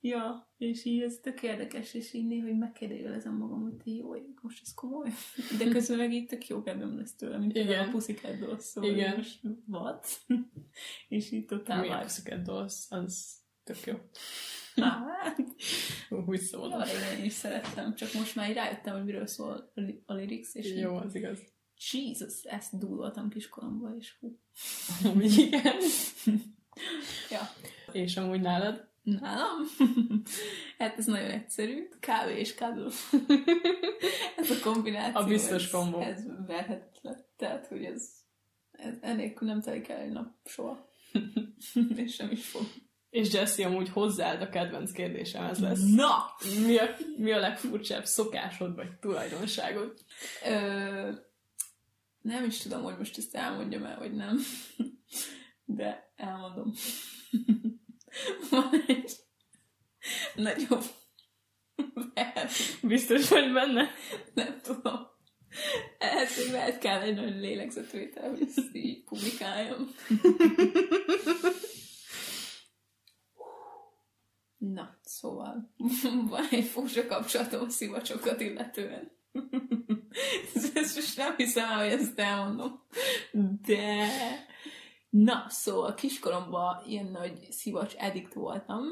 ja, 0.00 0.52
és 0.56 0.84
így 0.84 1.02
ez 1.02 1.18
tök 1.22 1.42
érdekes, 1.42 1.94
és 1.94 2.12
így 2.12 2.26
néha 2.26 2.46
hogy 2.46 2.58
megkérdőjelezem 2.58 3.36
magam, 3.36 3.62
hogy 3.62 3.74
te 3.76 3.90
jó, 3.90 4.10
most 4.42 4.62
ez 4.62 4.74
komoly. 4.74 5.10
De 5.58 5.68
közben 5.68 5.98
meg 5.98 6.12
így 6.12 6.26
tök 6.26 6.46
jó 6.46 6.62
kedvem 6.62 6.96
lesz 6.96 7.14
tőle, 7.14 7.38
mint 7.38 7.56
Igen. 7.56 7.88
a 7.88 7.90
Pussycat 7.90 8.38
Dolls, 8.38 8.62
szóval 8.62 8.90
Igen. 8.90 9.10
így 9.10 9.16
most 9.16 9.40
what? 9.68 10.20
és 11.08 11.30
így 11.30 11.46
totál 11.46 11.80
Mi 11.80 11.88
a. 11.88 11.98
Pussycat 11.98 12.42
Dolls, 12.42 12.86
az 12.88 13.36
tök 13.64 13.86
jó. 13.86 13.94
Hát, 14.74 15.38
Úgy 16.26 16.40
szól. 16.40 16.68
Jó, 16.68 17.18
én 17.18 17.24
is 17.24 17.32
szerettem, 17.32 17.94
csak 17.94 18.12
most 18.12 18.34
már 18.34 18.48
így 18.48 18.54
rájöttem, 18.54 18.94
hogy 18.94 19.04
miről 19.04 19.26
szól 19.26 19.72
a 20.06 20.14
lyrics, 20.14 20.54
és 20.54 20.74
Jó, 20.74 20.96
az 20.96 21.14
igaz. 21.14 21.38
Jesus, 21.92 22.42
ezt 22.42 22.78
dúloltam 22.78 23.28
kiskoromban, 23.28 23.96
és 23.98 24.16
hú. 24.20 24.40
Amúgy 25.04 25.38
igen. 25.38 25.76
Ja. 27.30 27.40
És 27.92 28.16
amúgy 28.16 28.40
nálad? 28.40 28.87
Nálam? 29.20 29.58
hát 30.78 30.98
ez 30.98 31.06
nagyon 31.06 31.30
egyszerű. 31.30 31.88
Kávé 32.00 32.38
és 32.38 32.54
cuddle. 32.54 32.90
ez 34.36 34.50
a 34.50 34.60
kombináció. 34.62 35.20
A 35.20 35.24
biztos 35.24 35.64
ez, 35.64 35.70
kombó. 35.70 36.00
Ez 36.00 36.22
verhetetlen. 36.46 37.24
Tehát, 37.36 37.66
hogy 37.66 37.84
ez, 37.84 38.10
ez 38.72 38.94
enélkül 39.00 39.48
nem 39.48 39.60
telik 39.60 39.88
el 39.88 40.00
egy 40.00 40.12
nap 40.12 40.28
soha. 40.44 40.90
és 41.96 42.14
sem 42.14 42.30
is 42.30 42.46
fog. 42.46 42.62
És 43.10 43.32
Jesse 43.32 43.66
amúgy 43.66 43.88
hozzád 43.88 44.42
a 44.42 44.48
kedvenc 44.48 44.92
kérdésem 44.92 45.44
ez 45.44 45.58
lesz. 45.58 45.94
Na! 45.94 46.24
Mi 46.66 46.76
a, 46.76 46.96
mi 47.16 47.32
a 47.32 47.38
legfurcsább 47.38 48.04
szokásod 48.04 48.74
vagy 48.74 48.98
tulajdonságod? 49.00 49.94
Ö, 50.46 51.10
nem 52.20 52.44
is 52.44 52.58
tudom, 52.58 52.82
hogy 52.82 52.98
most 52.98 53.18
ezt 53.18 53.34
elmondjam 53.34 53.84
el, 53.84 53.98
vagy 53.98 54.14
nem. 54.14 54.38
De 55.64 56.12
elmondom. 56.16 56.72
Van 58.50 58.84
egy 58.86 59.12
nagyobb 60.34 60.84
ver, 62.14 62.48
Biztos 62.82 63.28
vagy 63.28 63.52
benne? 63.52 63.90
nem 64.34 64.60
tudom. 64.62 65.06
Ehhez 65.98 66.36
még 66.36 66.52
lehet 66.52 66.78
kell 66.78 67.00
egy 67.00 67.14
nagy 67.14 67.40
lélegzetvétel, 67.40 68.30
hogy 68.30 68.42
ezt 68.42 68.68
így 68.74 69.04
publikáljam. 69.04 69.88
Na, 74.58 74.98
szóval 75.02 75.74
van 76.28 76.46
egy 76.50 76.64
furcsa 76.64 77.06
kapcsolatom 77.06 77.60
a 77.66 77.68
szivacsokat 77.70 78.40
illetően. 78.40 79.16
Ezt 80.74 80.94
most 80.94 81.16
nem 81.16 81.36
hiszem 81.36 81.78
hogy 81.78 81.86
ezt 81.86 82.18
elmondom. 82.18 82.82
De... 83.66 84.06
Na, 85.10 85.46
szóval 85.48 85.94
kiskoromban 85.94 86.82
ilyen 86.86 87.06
nagy 87.06 87.46
szivacs 87.50 87.94
edikt 87.94 88.34
voltam. 88.34 88.82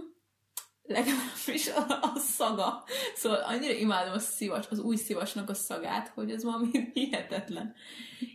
Legalábbis 0.82 1.68
a, 1.68 2.00
a 2.00 2.18
szaga. 2.18 2.84
Szóval 3.14 3.38
annyira 3.40 3.72
imádom 3.72 4.12
a 4.12 4.18
szivacs, 4.18 4.66
az 4.70 4.78
új 4.78 4.96
szivacsnak 4.96 5.50
a 5.50 5.54
szagát, 5.54 6.08
hogy 6.08 6.30
ez 6.30 6.44
valami 6.44 6.70
hihetetlen. 6.92 7.74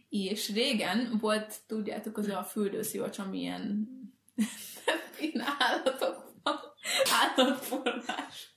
És 0.09 0.49
régen 0.49 1.17
volt, 1.19 1.59
tudjátok, 1.67 2.17
az 2.17 2.27
a 2.27 2.43
fürdőszivacs, 2.43 3.19
ami 3.19 3.39
ilyen 3.39 3.87
ilyen 5.19 5.45
állatok 5.59 6.31
van, 6.43 6.59
állatformás. 7.21 8.55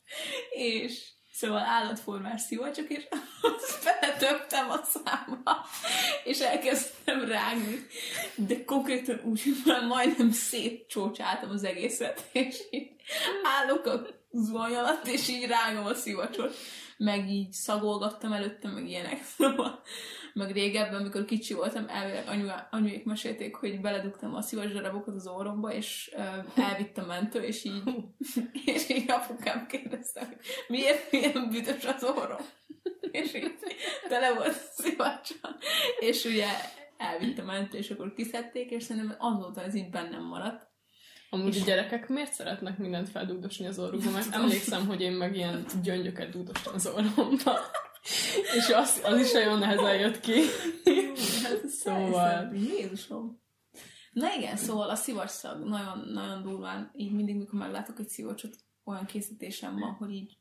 És 0.50 1.13
szóval 1.34 1.62
állatformás 1.62 2.40
szivacsok, 2.40 2.90
és 2.96 3.06
azt 3.40 3.84
beletöptem 3.84 4.70
a 4.70 4.80
számba, 4.84 5.66
és 6.24 6.38
elkezdtem 6.38 7.24
rágni. 7.24 7.86
De 8.34 8.64
konkrétan 8.64 9.20
úgy, 9.24 9.42
hogy 9.42 9.86
majdnem 9.86 10.30
szétcsócsáltam 10.30 11.50
az 11.50 11.64
egészet, 11.64 12.28
és 12.32 12.62
így 12.70 12.90
állok 13.42 13.86
a 13.86 14.06
zuhany 14.30 14.74
alatt, 14.74 15.06
és 15.06 15.28
így 15.28 15.46
rágom 15.46 15.84
a 15.84 15.94
szivacsot. 15.94 16.54
Meg 16.96 17.28
így 17.28 17.52
szagolgattam 17.52 18.32
előtte, 18.32 18.68
meg 18.68 18.88
ilyenek. 18.88 19.24
Szóval, 19.36 19.82
meg 20.34 20.52
régebben, 20.52 21.00
amikor 21.00 21.24
kicsi 21.24 21.54
voltam, 21.54 21.88
elvileg 21.88 22.28
anyu, 22.28 22.48
anyuék 22.70 23.04
mesélték, 23.04 23.54
hogy 23.54 23.80
beledugtam 23.80 24.34
a 24.34 24.40
szivacs 24.40 24.72
darabokat 24.72 25.14
az 25.14 25.26
orromba, 25.26 25.72
és 25.72 26.14
uh, 26.16 26.64
elvitt 26.68 26.98
a 26.98 27.06
mentő, 27.06 27.42
és 27.42 27.64
így, 27.64 27.82
és 28.74 28.88
így 28.88 29.10
apukám 29.10 29.66
kérdezte, 29.66 30.26
hogy 30.26 30.36
miért 30.68 31.12
ilyen 31.12 31.48
büdös 31.50 31.84
az 31.84 32.04
orrom? 32.04 32.40
És 33.10 33.34
így 33.34 33.54
tele 34.08 34.34
volt 34.34 34.98
a. 34.98 35.48
És 35.98 36.24
ugye 36.24 36.46
elvitt 36.96 37.38
a 37.38 37.44
mentő, 37.44 37.78
és 37.78 37.90
akkor 37.90 38.14
kiszedték, 38.14 38.70
és 38.70 38.82
szerintem 38.82 39.16
azóta 39.18 39.62
ez 39.62 39.74
így 39.74 39.90
bennem 39.90 40.22
maradt. 40.22 40.72
Amúgy 41.30 41.56
a 41.56 41.64
gyerekek 41.64 42.08
miért 42.08 42.32
szeretnek 42.32 42.78
mindent 42.78 43.08
feldugdosni 43.08 43.66
az 43.66 43.78
orrukba? 43.78 44.10
Mert 44.10 44.34
emlékszem, 44.34 44.86
hogy 44.86 45.00
én 45.00 45.12
meg 45.12 45.36
ilyen 45.36 45.64
gyöngyöket 45.82 46.30
dugdostam 46.30 46.74
az 46.74 46.86
orromba. 46.86 47.58
És 48.56 48.68
az, 48.74 49.00
az 49.04 49.20
is 49.20 49.32
nagyon 49.32 49.58
nehezen 49.58 49.98
jött 49.98 50.20
ki. 50.20 50.40
Hát 51.42 51.66
Szóval- 51.68 52.54
Jézusom. 52.54 53.42
Na 54.12 54.34
igen, 54.36 54.56
szóval 54.56 54.90
a 54.90 54.94
szivacs-szag 54.94 55.64
nagyon, 55.64 55.98
nagyon 55.98 56.42
durván, 56.42 56.90
így 56.94 57.12
mindig, 57.12 57.36
mikor 57.36 57.58
meglátok 57.58 57.98
egy 57.98 58.08
szivacsot, 58.08 58.56
olyan 58.84 59.04
készítésem 59.06 59.78
van, 59.78 59.92
hogy 59.92 60.10
így 60.10 60.38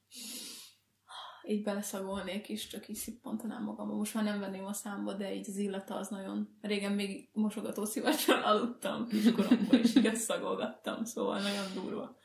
így 1.48 1.64
beleszagolnék, 1.64 2.50
és 2.50 2.68
csak 2.68 2.88
így 2.88 2.96
szippantanám 2.96 3.64
magamba. 3.64 3.96
Most 3.96 4.14
már 4.14 4.24
nem 4.24 4.40
venném 4.40 4.66
a 4.66 4.74
számba, 4.74 5.14
de 5.14 5.36
így 5.36 5.50
az 5.50 5.58
illata 5.58 5.96
az 5.96 6.08
nagyon... 6.08 6.58
Régen 6.62 6.92
még 6.92 7.30
mosogató 7.34 7.86
szivacson 7.86 8.42
aludtam 8.42 9.08
és 9.72 9.96
így 9.96 10.06
ezt 10.06 10.22
szagolgattam, 10.24 11.06
szóval 11.06 11.42
nagyon 11.42 11.74
durva. 11.74 12.18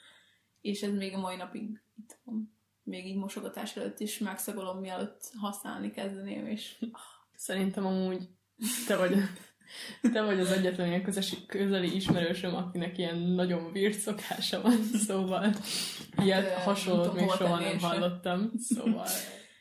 És 0.60 0.82
ez 0.82 0.92
még 0.92 1.14
a 1.14 1.18
mai 1.18 1.36
napig 1.36 1.82
itt 1.96 2.18
van. 2.24 2.57
Még 2.88 3.06
így 3.06 3.16
mosogatás 3.16 3.76
előtt 3.76 4.00
is 4.00 4.18
megszagolom, 4.18 4.78
mielőtt 4.78 5.30
használni 5.40 5.90
kezdeném, 5.90 6.46
és 6.46 6.84
Szerintem 7.38 7.86
amúgy 7.86 8.28
te 8.86 8.96
vagy, 8.96 9.16
te 10.12 10.22
vagy 10.22 10.40
az 10.40 10.50
egyetlen 10.50 10.86
ilyen 10.86 11.02
közesi, 11.02 11.46
közeli 11.46 11.94
ismerősöm, 11.94 12.54
akinek 12.54 12.98
ilyen 12.98 13.18
nagyon 13.18 13.72
vírt 13.72 13.98
szokása 13.98 14.60
van, 14.60 14.82
szóval 15.06 15.54
ilyet 16.22 16.44
ö, 16.44 16.62
hasonlót 16.62 17.14
még 17.14 17.30
soha 17.30 17.58
nem 17.58 17.78
hallottam, 17.78 18.50
szóval 18.58 19.06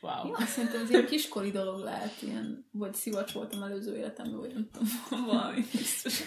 wow. 0.00 0.28
Ja, 0.28 0.46
szerintem 0.46 0.82
ez 0.82 0.90
ilyen 0.90 1.06
kiskori 1.06 1.50
dolog 1.50 1.82
lehet, 1.82 2.22
ilyen, 2.22 2.68
vagy 2.72 2.94
szivacs 2.94 3.32
voltam 3.32 3.62
előző 3.62 3.96
életemben, 3.96 4.38
vagy 4.38 4.52
nem 4.52 4.68
tudom, 4.72 4.88
valami 5.26 5.64
biztos. 5.72 6.24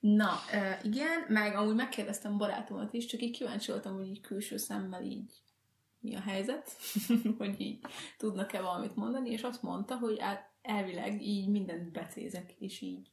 Na, 0.00 0.32
igen, 0.82 1.24
meg 1.28 1.56
amúgy 1.56 1.74
megkérdeztem 1.74 2.38
barátomat 2.38 2.92
is, 2.92 3.06
csak 3.06 3.22
így 3.22 3.36
kíváncsi 3.36 3.70
voltam, 3.70 3.94
hogy 3.94 4.08
így 4.08 4.20
külső 4.20 4.56
szemmel 4.56 5.02
így 5.02 5.32
mi 6.04 6.14
a 6.14 6.20
helyzet, 6.20 6.70
hogy 7.38 7.60
így 7.60 7.84
tudnak-e 8.16 8.60
valamit 8.60 8.96
mondani, 8.96 9.30
és 9.30 9.42
azt 9.42 9.62
mondta, 9.62 9.96
hogy 9.98 10.20
elvileg 10.62 11.22
így 11.22 11.48
mindent 11.48 11.92
becézek, 11.92 12.54
és 12.58 12.80
így 12.80 13.12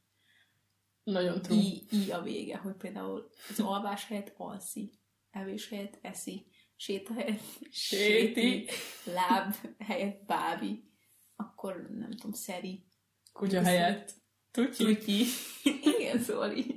Nagyon 1.02 1.42
true. 1.42 1.58
így, 1.58 1.92
így 1.92 2.10
a 2.10 2.22
vége, 2.22 2.56
hogy 2.56 2.76
például 2.76 3.30
az 3.48 3.60
alvás 3.60 4.06
helyett 4.06 4.34
alszi, 4.36 4.92
evés 5.30 5.68
helyett 5.68 5.98
eszi, 6.02 6.46
séta 6.76 7.14
helyett 7.14 7.42
Séti. 7.70 8.40
séti, 8.40 8.68
láb 9.04 9.54
helyett 9.78 10.24
bábi, 10.24 10.90
akkor 11.36 11.88
nem 11.90 12.10
tudom, 12.10 12.32
szeri, 12.32 12.86
Kutya 13.32 13.62
helyett. 13.62 14.14
Tutyi. 14.52 14.84
Tutyi. 14.84 15.24
Igen, 15.98 16.18
szóval 16.20 16.56
így. 16.56 16.74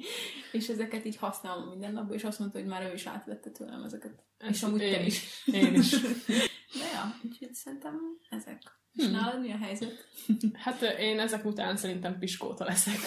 És 0.51 0.67
ezeket 0.67 1.05
így 1.05 1.15
használom 1.15 1.69
minden 1.69 1.93
napban, 1.93 2.15
és 2.15 2.23
azt 2.23 2.39
mondta, 2.39 2.59
hogy 2.59 2.67
már 2.67 2.89
ő 2.89 2.93
is 2.93 3.05
átvette 3.05 3.49
tőlem 3.51 3.83
ezeket. 3.83 4.23
és 4.49 4.63
amúgy 4.63 4.79
te 4.79 4.85
én 4.99 5.05
is. 5.05 5.21
is. 5.45 5.53
Én 5.53 5.73
is. 5.73 5.89
De 6.79 6.85
ja, 6.93 7.15
úgyhogy 7.23 7.53
szerintem 7.53 7.99
ezek. 8.29 8.61
És 8.93 9.03
Hmm. 9.03 9.11
nálad 9.13 9.41
mi 9.41 9.51
a 9.51 9.57
helyzet? 9.57 10.07
Hát 10.53 10.81
én 10.99 11.19
ezek 11.19 11.45
után 11.45 11.77
szerintem 11.77 12.19
piskóta 12.19 12.63
leszek. 12.65 12.99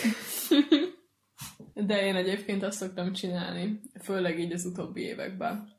De 1.74 2.04
én 2.06 2.16
egyébként 2.16 2.62
azt 2.62 2.78
szoktam 2.78 3.12
csinálni, 3.12 3.80
főleg 4.02 4.38
így 4.38 4.52
az 4.52 4.64
utóbbi 4.64 5.00
években, 5.00 5.72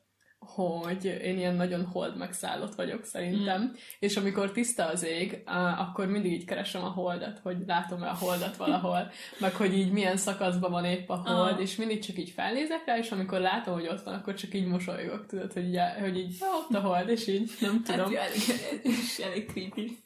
hogy 0.56 1.06
én 1.06 1.38
ilyen 1.38 1.56
nagyon 1.56 1.86
hold 1.86 2.18
megszállott 2.18 2.76
vagyok 2.76 3.04
szerintem, 3.06 3.62
mm. 3.62 3.74
és 4.00 4.18
amikor 4.18 4.52
tiszta 4.52 4.86
az 4.86 5.04
ég, 5.06 5.42
akkor 5.78 6.08
mindig 6.08 6.32
így 6.32 6.46
keresem 6.46 6.84
a 6.84 6.90
holdat, 6.90 7.40
hogy 7.40 7.58
látom-e 7.68 8.10
a 8.10 8.16
holdat 8.18 8.58
valahol, 8.58 9.12
meg 9.40 9.56
hogy 9.56 9.74
így 9.78 9.92
milyen 9.92 10.18
szakaszban 10.18 10.72
van 10.72 10.86
épp 10.86 11.10
a 11.10 11.16
hold, 11.16 11.54
Ah. 11.54 11.62
és 11.62 11.76
mindig 11.76 12.00
csak 12.06 12.18
így 12.18 12.30
felnézek 12.30 12.86
rá, 12.86 12.98
és 12.98 13.12
amikor 13.12 13.40
látom, 13.40 13.74
hogy 13.74 13.88
ott 13.88 14.02
van, 14.04 14.14
akkor 14.14 14.34
csak 14.34 14.54
így 14.54 14.66
mosolygok, 14.66 15.26
tudod, 15.26 15.54
hogy 15.54 15.66
így, 15.68 15.80
hogy 16.00 16.18
így 16.18 16.36
"Ah, 16.40 16.56
ott 16.56 16.76
a 16.76 16.80
hold, 16.88 17.10
és 17.10 17.28
így 17.28 17.52
nem 17.60 17.84
tudom. 17.84 18.14
Hát, 18.14 18.26
elég, 18.28 18.42
és 18.84 19.18
elég 19.18 19.50
creepy. 19.52 19.98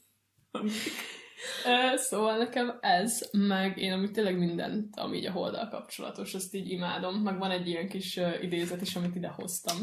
Szóval 1.95 2.37
nekem 2.37 2.77
ez, 2.81 3.29
meg 3.31 3.77
én 3.77 3.91
amúgy 3.91 4.11
tényleg 4.11 4.37
mindent, 4.37 4.95
ami 4.95 5.17
így 5.17 5.25
a 5.25 5.31
holdal 5.31 5.67
kapcsolatos, 5.67 6.33
azt 6.33 6.55
így 6.55 6.69
imádom. 6.69 7.15
Meg 7.15 7.37
van 7.37 7.51
egy 7.51 7.67
ilyen 7.67 7.87
kis 7.87 8.19
idézet 8.41 8.81
is, 8.81 8.95
amit 8.95 9.15
ide 9.15 9.27
hoztam 9.27 9.77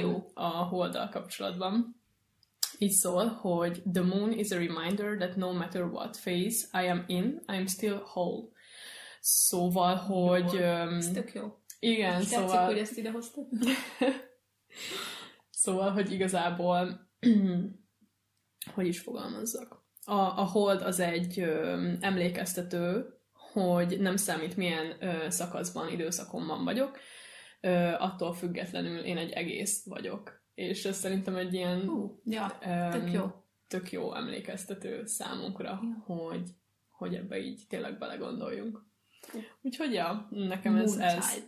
jó. 0.00 0.30
a 0.34 0.48
holdal 0.48 1.08
kapcsolatban. 1.08 2.00
Így 2.78 2.90
szól, 2.90 3.26
hogy 3.26 3.82
The 3.92 4.02
moon 4.02 4.32
is 4.32 4.50
a 4.50 4.58
reminder 4.58 5.16
that 5.16 5.36
no 5.36 5.52
matter 5.52 5.82
what 5.82 6.20
phase 6.22 6.82
I 6.84 6.88
am 6.88 7.04
in, 7.06 7.24
I 7.48 7.56
am 7.56 7.66
still 7.66 8.02
whole. 8.14 8.48
Szóval, 9.20 9.96
hogy... 9.96 10.56
öm, 10.56 10.94
Ez 10.94 11.10
tök 11.10 11.32
jó. 11.32 11.58
igen, 11.78 12.12
Tetszik, 12.12 12.38
szóval... 12.38 12.64
hogy 12.64 12.78
ezt 12.78 12.98
ide 12.98 13.10
hoztad? 13.10 13.46
Szóval, 15.50 15.90
hogy 15.90 16.12
igazából, 16.12 17.08
hogy 18.74 18.86
is 18.86 19.00
fogalmazzak. 19.00 19.81
A, 20.04 20.14
a 20.14 20.44
hold 20.44 20.82
az 20.82 21.00
egy 21.00 21.40
ö, 21.40 21.88
emlékeztető, 22.00 23.06
hogy 23.52 24.00
nem 24.00 24.16
számít 24.16 24.56
milyen 24.56 24.96
ö, 25.00 25.30
szakaszban, 25.30 25.88
időszakomban 25.88 26.64
vagyok, 26.64 26.98
ö, 27.60 27.70
attól 27.98 28.34
függetlenül 28.34 28.98
én 28.98 29.16
egy 29.16 29.30
egész 29.30 29.84
vagyok. 29.84 30.40
És 30.54 30.84
ez 30.84 30.96
szerintem 30.96 31.36
egy 31.36 31.54
ilyen 31.54 31.80
Hú, 31.80 32.20
ja, 32.24 32.58
öm, 32.66 32.90
tök 32.90 33.12
jó. 33.12 33.30
tök 33.68 33.92
jó 33.92 34.14
emlékeztető 34.14 35.06
számunkra, 35.06 35.80
Ja. 35.82 36.14
hogy, 36.14 36.50
hogy 36.90 37.14
ebbe 37.14 37.38
így 37.38 37.62
tényleg 37.68 37.98
belegondoljunk. 37.98 38.82
Úgyhogy 39.62 39.92
ja, 39.92 40.28
nekem 40.30 40.76
ez, 40.76 40.96
ez. 40.96 41.38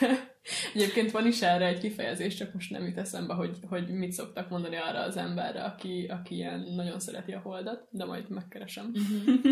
Egyébként 0.74 1.10
van 1.10 1.26
is 1.26 1.42
erre 1.42 1.66
egy 1.66 1.80
kifejezés, 1.80 2.34
csak 2.34 2.52
most 2.54 2.70
nem 2.70 2.86
jut 2.86 2.96
eszembe, 2.96 3.34
hogy, 3.34 3.58
hogy 3.68 3.88
mit 3.88 4.12
szoktak 4.12 4.48
mondani 4.48 4.76
arra 4.76 5.00
az 5.00 5.16
emberre, 5.16 5.64
aki, 5.64 6.06
aki 6.06 6.34
ilyen 6.34 6.60
nagyon 6.60 7.00
szereti 7.00 7.32
a 7.32 7.40
holdat, 7.40 7.88
de 7.90 8.04
majd 8.04 8.28
megkeresem. 8.28 8.86
Mhm. 8.86 9.48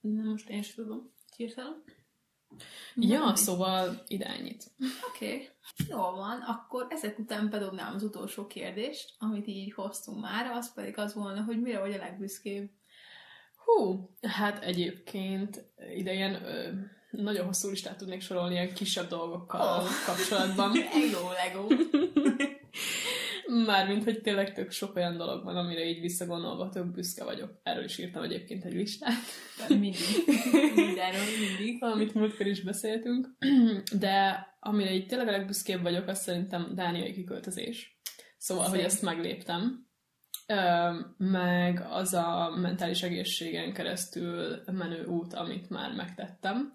Na 0.00 0.22
most 0.30 0.48
én 0.48 0.58
is 0.58 0.74
tudom. 0.74 1.12
Hirtelen. 1.36 1.82
Ja, 2.94 3.18
Valami. 3.18 3.36
szóval 3.36 4.02
ide 4.06 4.26
ennyit. 4.26 4.64
Oké, 5.10 5.26
okay. 5.26 5.48
jól 5.88 6.14
van, 6.14 6.40
akkor 6.40 6.86
ezek 6.90 7.18
után 7.18 7.50
bedobnám 7.50 7.94
az 7.94 8.02
utolsó 8.02 8.46
kérdést, 8.46 9.14
amit 9.18 9.46
így 9.46 9.72
hoztunk 9.72 10.20
már, 10.20 10.46
az 10.46 10.74
pedig 10.74 10.98
az 10.98 11.14
volna, 11.14 11.42
hogy 11.42 11.60
mire 11.60 11.80
vagy 11.80 11.92
a 11.92 11.96
legbüszkébb. 11.96 12.70
Hú, 13.56 14.10
hát 14.20 14.62
egyébként 14.62 15.72
ide 15.96 16.12
ilyen 16.12 16.44
ö, 16.44 16.72
nagyon 17.12 17.46
hosszú 17.46 17.68
listát 17.68 17.96
tudnék 17.96 18.20
sorolni 18.20 18.54
ilyen 18.54 18.74
kisebb 18.74 19.08
dolgokkal 19.08 19.78
Oh. 19.80 19.88
kapcsolatban. 20.06 20.72
Lego, 20.94 21.28
Lego. 21.44 21.66
Mármint, 23.66 24.04
hogy 24.04 24.20
tényleg 24.20 24.52
tök 24.54 24.70
sok 24.70 24.96
olyan 24.96 25.16
dolog 25.16 25.44
van, 25.44 25.56
amire 25.56 25.84
így 25.84 26.00
visszagondolva 26.00 26.68
tök 26.68 26.86
büszke 26.92 27.24
vagyok. 27.24 27.60
Erről 27.62 27.84
is 27.84 27.98
írtam 27.98 28.22
egyébként 28.22 28.64
egy 28.64 28.72
listát. 28.72 29.12
mindig. 29.68 29.94
Mindenről 30.74 31.24
mindig. 31.48 31.82
amit 31.84 32.14
múltkor 32.14 32.46
is 32.46 32.62
beszéltünk, 32.62 33.28
de 33.98 34.46
amire 34.60 34.92
így 34.94 35.06
tényleg 35.06 35.28
a 35.28 35.30
legbüszkébb 35.30 35.82
vagyok, 35.82 36.08
az 36.08 36.22
szerintem 36.22 36.72
dániai 36.74 37.12
kiköltözés. 37.12 38.00
Szóval, 38.38 38.68
hogy 38.68 38.78
Szép. 38.78 38.86
ezt 38.86 39.02
megléptem. 39.02 39.86
Meg 41.16 41.80
az 41.90 42.14
a 42.14 42.54
mentális 42.56 43.02
egészségen 43.02 43.72
keresztül 43.72 44.62
menő 44.66 45.04
út, 45.04 45.32
amit 45.32 45.70
már 45.70 45.92
megtettem. 45.94 46.72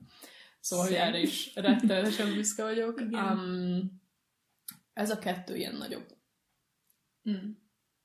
Szóval, 0.59 0.85
hogy 0.85 0.95
Szép. 0.95 1.03
erre 1.03 1.19
is 1.19 1.55
rettenetesen 1.55 2.33
büszke 2.33 2.63
vagyok. 2.63 3.01
Igen. 3.01 3.37
Um, 3.37 4.01
ez 4.93 5.09
a 5.09 5.19
kettő 5.19 5.55
ilyen 5.55 5.75
nagyobb. 5.75 6.17
Mm. 7.29 7.51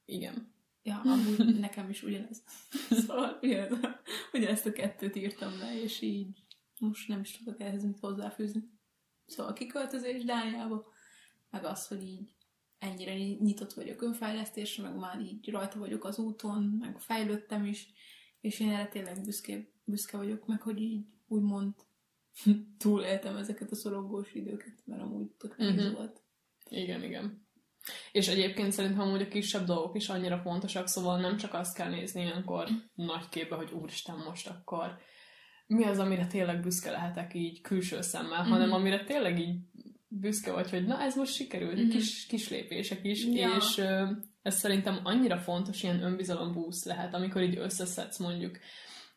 Igen. 0.05 0.55
Ja, 0.83 1.01
amúgy 1.05 1.59
nekem 1.61 1.91
is 1.91 2.03
ugyanez. 2.03 2.43
Szóval 3.07 3.39
ugyanez, 3.43 3.79
ugyanezt 4.33 4.67
a 4.67 4.73
kettőt 4.73 5.17
írtam 5.17 5.59
le, 5.59 5.83
és 5.83 6.01
így 6.01 6.45
most 6.79 7.09
nem 7.09 7.21
is 7.21 7.37
tudok 7.37 7.61
ehhez 7.61 7.85
mit 7.85 7.99
hozzáfűzni. 7.99 8.63
Szóval 9.27 9.53
kiköltözés 9.53 10.25
Dániába, 10.25 10.93
meg 11.51 11.65
az, 11.65 11.87
hogy 11.87 12.03
így 12.03 12.31
ennyire 12.83 13.17
nyitott 13.19 13.73
vagyok 13.73 14.03
önfejlesztésre, 14.03 14.83
meg 14.83 14.97
már 14.97 15.21
így 15.21 15.51
rajta 15.51 15.79
vagyok 15.79 16.05
az 16.05 16.19
úton, 16.19 16.63
meg 16.81 16.99
fejlődtem 17.01 17.65
is, 17.65 17.87
és 18.41 18.61
én 18.61 18.69
erre 18.71 18.89
tényleg 18.89 19.23
büszke, 19.25 19.59
büszke 19.85 20.17
vagyok, 20.17 20.47
meg 20.47 20.63
hogy 20.63 20.81
így 20.81 21.05
úgymond 21.27 21.75
túléltem 22.79 23.37
ezeket 23.37 23.71
a 23.71 23.75
szorongós 23.75 24.33
időket, 24.35 24.83
mert 24.85 25.03
amúgy 25.03 25.27
tök 25.31 25.57
nehéz 25.57 25.85
Mhm. 25.85 25.95
volt. 25.95 26.21
Igen, 26.71 27.03
igen. 27.03 27.47
És 28.13 28.29
egyébként 28.29 28.73
szerintem 28.73 29.01
amúgy 29.09 29.21
a 29.23 29.29
kisebb 29.29 29.65
dolgok 29.67 29.97
is 29.97 30.09
annyira 30.09 30.39
fontosak, 30.39 30.87
szóval 30.89 31.21
nem 31.21 31.37
csak 31.37 31.55
azt 31.55 31.75
kell 31.77 31.91
nézni 31.91 32.21
ilyenkor 32.23 32.69
nagy 32.95 33.29
képbe, 33.29 33.57
hogy 33.57 33.71
úristen 33.73 34.17
most 34.17 34.49
akkor 34.49 34.97
mi 35.67 35.85
az, 35.85 35.99
amire 35.99 36.27
tényleg 36.27 36.61
büszke 36.61 36.91
lehetek 36.91 37.35
így 37.35 37.61
külső 37.61 38.01
szemmel, 38.01 38.41
Mhm. 38.43 38.51
hanem 38.51 38.73
amire 38.73 39.05
tényleg 39.05 39.39
így 39.41 39.57
büszke 40.21 40.53
vagy, 40.53 40.71
hogy 40.71 40.85
na 40.87 41.01
ez 41.01 41.17
most 41.17 41.35
sikerült, 41.35 41.77
Mhm. 41.79 41.89
kis, 41.89 42.27
kis 42.27 42.49
lépések 42.49 43.05
is, 43.05 43.27
Ja. 43.27 43.55
és 43.57 43.79
ö, 43.79 44.11
ez 44.43 44.55
szerintem 44.59 45.01
annyira 45.03 45.39
fontos, 45.39 45.83
ilyen 45.83 46.03
önbizalom 46.03 46.53
boost 46.53 46.85
lehet, 46.85 47.15
amikor 47.15 47.43
így 47.43 47.57
összeszedsz 47.59 48.19
mondjuk 48.19 48.59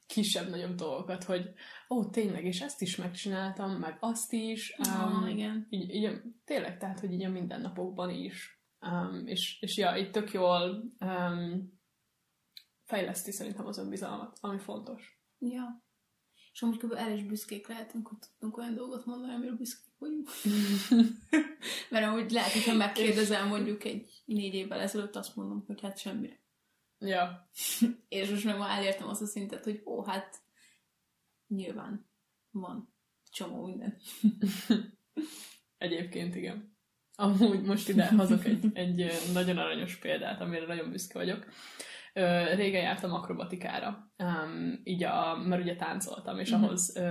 kisebb-nagyobb 0.07 0.75
dolgokat, 0.75 1.23
hogy 1.23 1.49
ó, 1.89 2.09
tényleg, 2.09 2.45
és 2.45 2.61
ezt 2.61 2.81
is 2.81 2.95
megcsináltam, 2.95 3.71
meg 3.71 3.97
azt 3.99 4.33
is. 4.33 4.75
Ah, 4.77 5.21
um, 5.21 5.27
igen. 5.27 5.67
így, 5.69 5.93
így 5.93 6.21
tényleg, 6.45 6.77
tehát, 6.77 6.99
hogy 6.99 7.11
így 7.13 7.23
a 7.23 7.29
mindennapokban 7.29 8.09
is. 8.09 8.59
Um, 8.81 9.27
és, 9.27 9.57
és 9.61 9.77
ja, 9.77 9.95
itt 9.95 10.11
tök 10.11 10.31
jól 10.31 10.83
um, 10.99 11.73
fejleszti 12.83 13.31
szerintem 13.31 13.65
az 13.65 13.77
önbizalmat, 13.77 14.37
ami 14.41 14.59
fontos. 14.59 15.19
Ja. 15.39 15.83
És 16.55 16.61
amúgy 16.61 16.77
kb. 16.77 16.93
erre 16.93 17.13
is 17.13 17.23
büszkék 17.23 17.67
lehetünk, 17.67 18.07
hogy 18.07 18.17
tudtunk 18.19 18.57
olyan 18.57 18.75
dolgot 18.75 19.05
mondani, 19.05 19.33
amiről 19.33 19.55
büszkék 19.55 19.93
vagyunk. 19.97 20.29
Mert 21.89 22.05
amúgy 22.05 22.31
lehet, 22.31 22.51
hogyha 22.51 22.73
megkérdezel 22.73 23.45
mondjuk 23.45 23.83
egy 23.83 24.23
négy 24.25 24.53
évvel 24.53 24.79
ezelőtt, 24.79 25.15
azt 25.15 25.35
mondom, 25.35 25.63
hogy 25.67 25.81
hát 25.81 25.99
semmire. 25.99 26.39
Ja, 26.99 27.49
És 28.07 28.29
most 28.29 28.43
meg 28.43 28.57
már 28.57 28.77
elértem 28.77 29.07
azt 29.07 29.21
a 29.21 29.25
szintet, 29.25 29.63
hogy 29.63 29.81
ó, 29.85 30.03
hát 30.03 30.41
nyilván 31.47 32.09
van 32.51 32.95
csomó 33.31 33.65
minden. 33.65 33.97
egyébként 35.77 36.35
igen. 36.35 36.77
Amúgy 37.15 37.61
most 37.61 37.89
ide 37.89 38.07
hozok 38.07 38.45
egy, 38.45 38.65
egy 38.73 39.11
nagyon 39.33 39.57
aranyos 39.57 39.95
példát, 39.95 40.41
amire 40.41 40.65
nagyon 40.65 40.91
büszke 40.91 41.17
vagyok. 41.17 41.45
Régen 42.55 42.81
jártam 42.81 43.13
akrobatikára, 43.13 44.11
um, 44.17 44.81
így 44.83 45.03
a, 45.03 45.37
mert 45.47 45.61
ugye 45.61 45.75
táncoltam, 45.75 46.39
és 46.39 46.51
Mhm. 46.51 46.63
ahhoz 46.63 46.95
ö, 46.97 47.09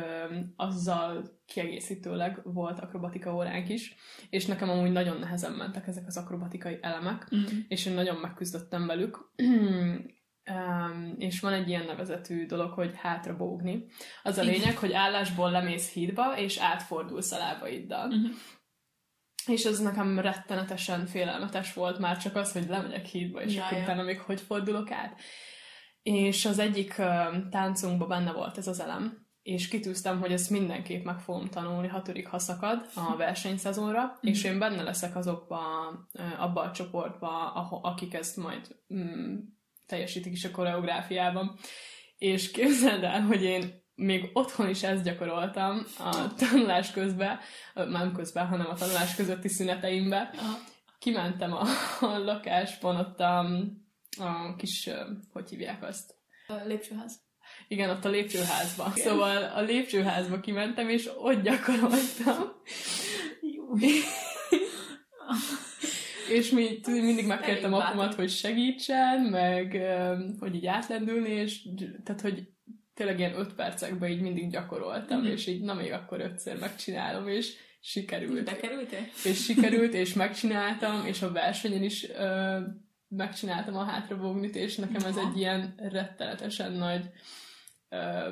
azzal 0.57 1.23
kiegészítőleg 1.47 2.41
volt 2.45 2.81
akrobatika 2.81 3.35
óránk 3.35 3.69
is, 3.69 3.95
és 4.31 4.47
nekem 4.47 4.71
amúgy 4.71 4.93
nagyon 4.93 5.19
nehezen 5.19 5.53
mentek 5.53 5.87
ezek 5.87 6.07
az 6.07 6.17
akrobatikai 6.17 6.79
elemek, 6.81 7.29
és 7.69 7.87
én 7.87 7.95
nagyon 7.95 8.17
megküzdöttem 8.17 8.87
velük. 8.87 9.19
Um, 10.51 11.15
és 11.19 11.41
van 11.41 11.53
egy 11.53 11.69
ilyen 11.69 11.85
nevezetű 11.85 12.47
dolog, 12.47 12.73
hogy 12.73 12.97
hátra 12.97 13.37
bógni. 13.37 13.85
Az 14.23 14.39
a 14.39 14.43
lényeg, 14.43 14.77
hogy 14.77 14.93
állásból 14.93 15.51
lemész 15.51 15.93
hídba, 15.93 16.37
és 16.39 16.59
átfordulsz 16.59 17.33
a 17.33 17.39
lábaiddal. 17.39 18.07
Mhm. 18.07 18.27
És 19.47 19.65
ez 19.65 19.79
nekem 19.79 20.19
rettenetesen 20.19 21.07
félelmetes 21.07 21.73
volt 21.73 21.99
már 21.99 22.17
csak 22.17 22.37
az, 22.37 22.53
hogy 22.53 22.69
lemegyek 22.69 23.07
hídba, 23.07 23.43
és 23.43 23.55
Ja, 23.55 23.65
akkor 23.65 23.79
utána 23.79 24.03
még 24.03 24.21
hogy 24.21 24.41
fordulok 24.41 24.91
át. 24.91 25.21
És 26.03 26.45
az 26.45 26.59
egyik 26.59 26.99
ö, 26.99 27.23
táncunkban 27.51 28.09
benne 28.09 28.33
volt 28.33 28.59
ez 28.59 28.67
az 28.67 28.81
elem, 28.81 29.27
és 29.45 29.69
kitűztem, 29.69 30.21
hogy 30.21 30.33
ezt 30.33 30.51
mindenképp 30.51 31.05
meg 31.05 31.19
fogom 31.19 31.49
tanulni 31.49 31.89
hatodik 31.89 32.29
haszakad 32.29 32.87
a 32.95 33.17
versenyszezonra, 33.17 34.19
és 34.21 34.45
én 34.45 34.59
benne 34.59 34.83
leszek 34.83 35.17
azokba, 35.17 35.61
abba 36.39 36.61
a 36.61 36.73
csoportba, 36.73 37.53
akik 37.83 38.15
ezt 38.15 38.37
majd 38.37 38.77
mm, 38.95 39.37
teljesítik 39.87 40.33
is 40.33 40.45
a 40.45 40.51
koreográfiában. 40.51 41.57
És 42.19 42.51
képzeld 42.51 43.03
el, 43.03 43.21
hogy 43.21 43.43
én 43.43 43.84
még 43.95 44.31
otthon 44.33 44.69
is 44.69 44.83
ezt 44.83 45.05
gyakoroltam 45.05 45.87
a 45.99 46.35
tanulás 46.35 46.91
közben, 46.91 47.39
nem 47.75 48.13
közben, 48.13 48.47
hanem 48.47 48.67
a 48.67 48.75
tanulás 48.75 49.15
közötti 49.15 49.49
szüneteimbe. 49.49 50.35
Kimentem 50.99 51.53
a, 51.53 51.67
a 52.01 52.19
lakásban, 52.19 52.97
ott 52.97 53.21
a, 53.21 53.39
a 54.19 54.55
kis, 54.57 54.91
hogy 55.33 55.49
hívják 55.49 55.83
azt? 55.83 56.15
A 56.47 56.55
lépcsőház. 56.67 57.23
Igen, 57.69 57.91
ott 57.91 58.05
a 58.05 58.09
lépcsőházba. 58.09 58.91
Szóval 58.95 59.43
a 59.43 59.61
lépcsőházba 59.61 60.41
kimentem, 60.41 60.89
és 60.89 61.11
ott 61.17 61.43
gyakoroltam. 61.43 62.53
Jó. 63.41 63.75
És 66.31 66.51
mi, 66.51 66.81
mindig 66.87 67.27
megkértem 67.27 67.75
apumat, 67.75 68.15
hogy 68.15 68.31
segítsen, 68.31 69.21
meg 69.21 69.83
hogy 70.39 70.55
így 70.55 70.67
átlendülni, 70.67 71.31
és 71.31 71.69
tehát, 72.05 72.21
hogy 72.21 72.54
tényleg 72.95 73.19
ilyen 73.19 73.39
öt 73.39 73.55
percekben 73.55 74.11
így 74.11 74.21
mindig 74.21 74.51
gyakoroltam, 74.51 75.19
Mhm. 75.21 75.27
és 75.31 75.47
így 75.47 75.61
na 75.63 75.75
még 75.75 75.93
akkor 75.93 76.21
ötször 76.21 76.59
megcsinálom, 76.59 77.29
és 77.29 77.53
sikerült. 77.81 78.45
Bekerültél? 78.45 79.07
És 79.25 79.45
sikerült, 79.45 79.95
és 79.95 80.13
megcsináltam, 80.13 81.07
és 81.07 81.23
a 81.23 81.33
versenyen 81.33 81.83
is 81.83 82.09
ö, 82.11 82.59
megcsináltam 83.09 83.77
a 83.77 83.85
hátravognit, 83.85 84.57
és 84.57 84.77
nekem 84.77 85.05
ez 85.05 85.17
egy 85.17 85.37
ilyen 85.39 85.75
rettenetesen 85.77 86.73
nagy 86.73 87.11
ö, 87.89 88.29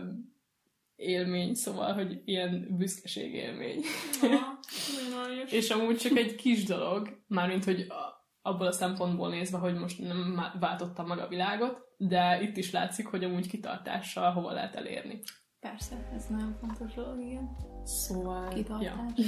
élmény, 0.96 1.54
szóval, 1.54 1.92
hogy 1.92 2.20
ilyen 2.24 2.66
büszkeség 2.70 3.34
élmény. 3.34 3.80
És 5.50 5.70
amúgy 5.70 5.96
csak 5.96 6.16
egy 6.16 6.34
kis 6.34 6.64
dolog, 6.64 7.22
mármint, 7.28 7.64
hogy 7.64 7.80
a- 7.80 8.20
abból 8.42 8.66
a 8.66 8.72
szempontból 8.72 9.28
nézve, 9.28 9.58
hogy 9.58 9.74
most 9.74 9.98
nem 9.98 10.42
váltottam 10.60 11.06
meg 11.06 11.18
a 11.18 11.28
világot, 11.28 11.80
de 11.96 12.42
itt 12.42 12.56
is 12.56 12.70
látszik, 12.70 13.06
hogy 13.06 13.24
amúgy 13.24 13.48
kitartással 13.48 14.32
hova 14.32 14.52
lehet 14.52 14.74
elérni. 14.74 15.20
Persze, 15.60 15.94
ez 16.14 16.26
nagyon 16.28 16.56
fontos 16.60 16.94
dolog, 16.94 17.20
igen. 17.20 17.56
Szóval, 17.84 18.42
ja, 18.42 18.52
Kitartás. 18.54 19.04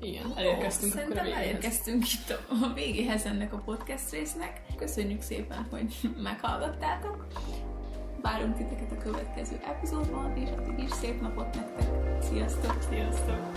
igen, 0.00 0.32
elérkeztünk 0.36 0.94
Ó, 0.96 0.98
akkor 0.98 1.16
a 1.16 1.22
végéhez. 1.22 1.42
elérkeztünk 1.42 2.04
itt 2.12 2.30
a, 2.30 2.38
a 2.64 2.72
végéhez 2.72 3.24
ennek 3.24 3.52
a 3.52 3.58
podcast 3.58 4.10
résznek. 4.10 4.62
Köszönjük 4.76 5.20
szépen, 5.20 5.66
hogy 5.70 5.94
meghallgattátok. 6.16 7.26
Várunk 8.22 8.56
titeket 8.56 8.92
a 8.92 8.96
következő 8.96 9.60
epizódban, 9.64 10.36
és 10.36 10.48
addig 10.48 10.78
is 10.78 10.90
szép 10.90 11.20
napot 11.20 11.54
nektek. 11.54 11.88
Sziasztok! 12.22 12.82
Sziasztok! 12.82 13.52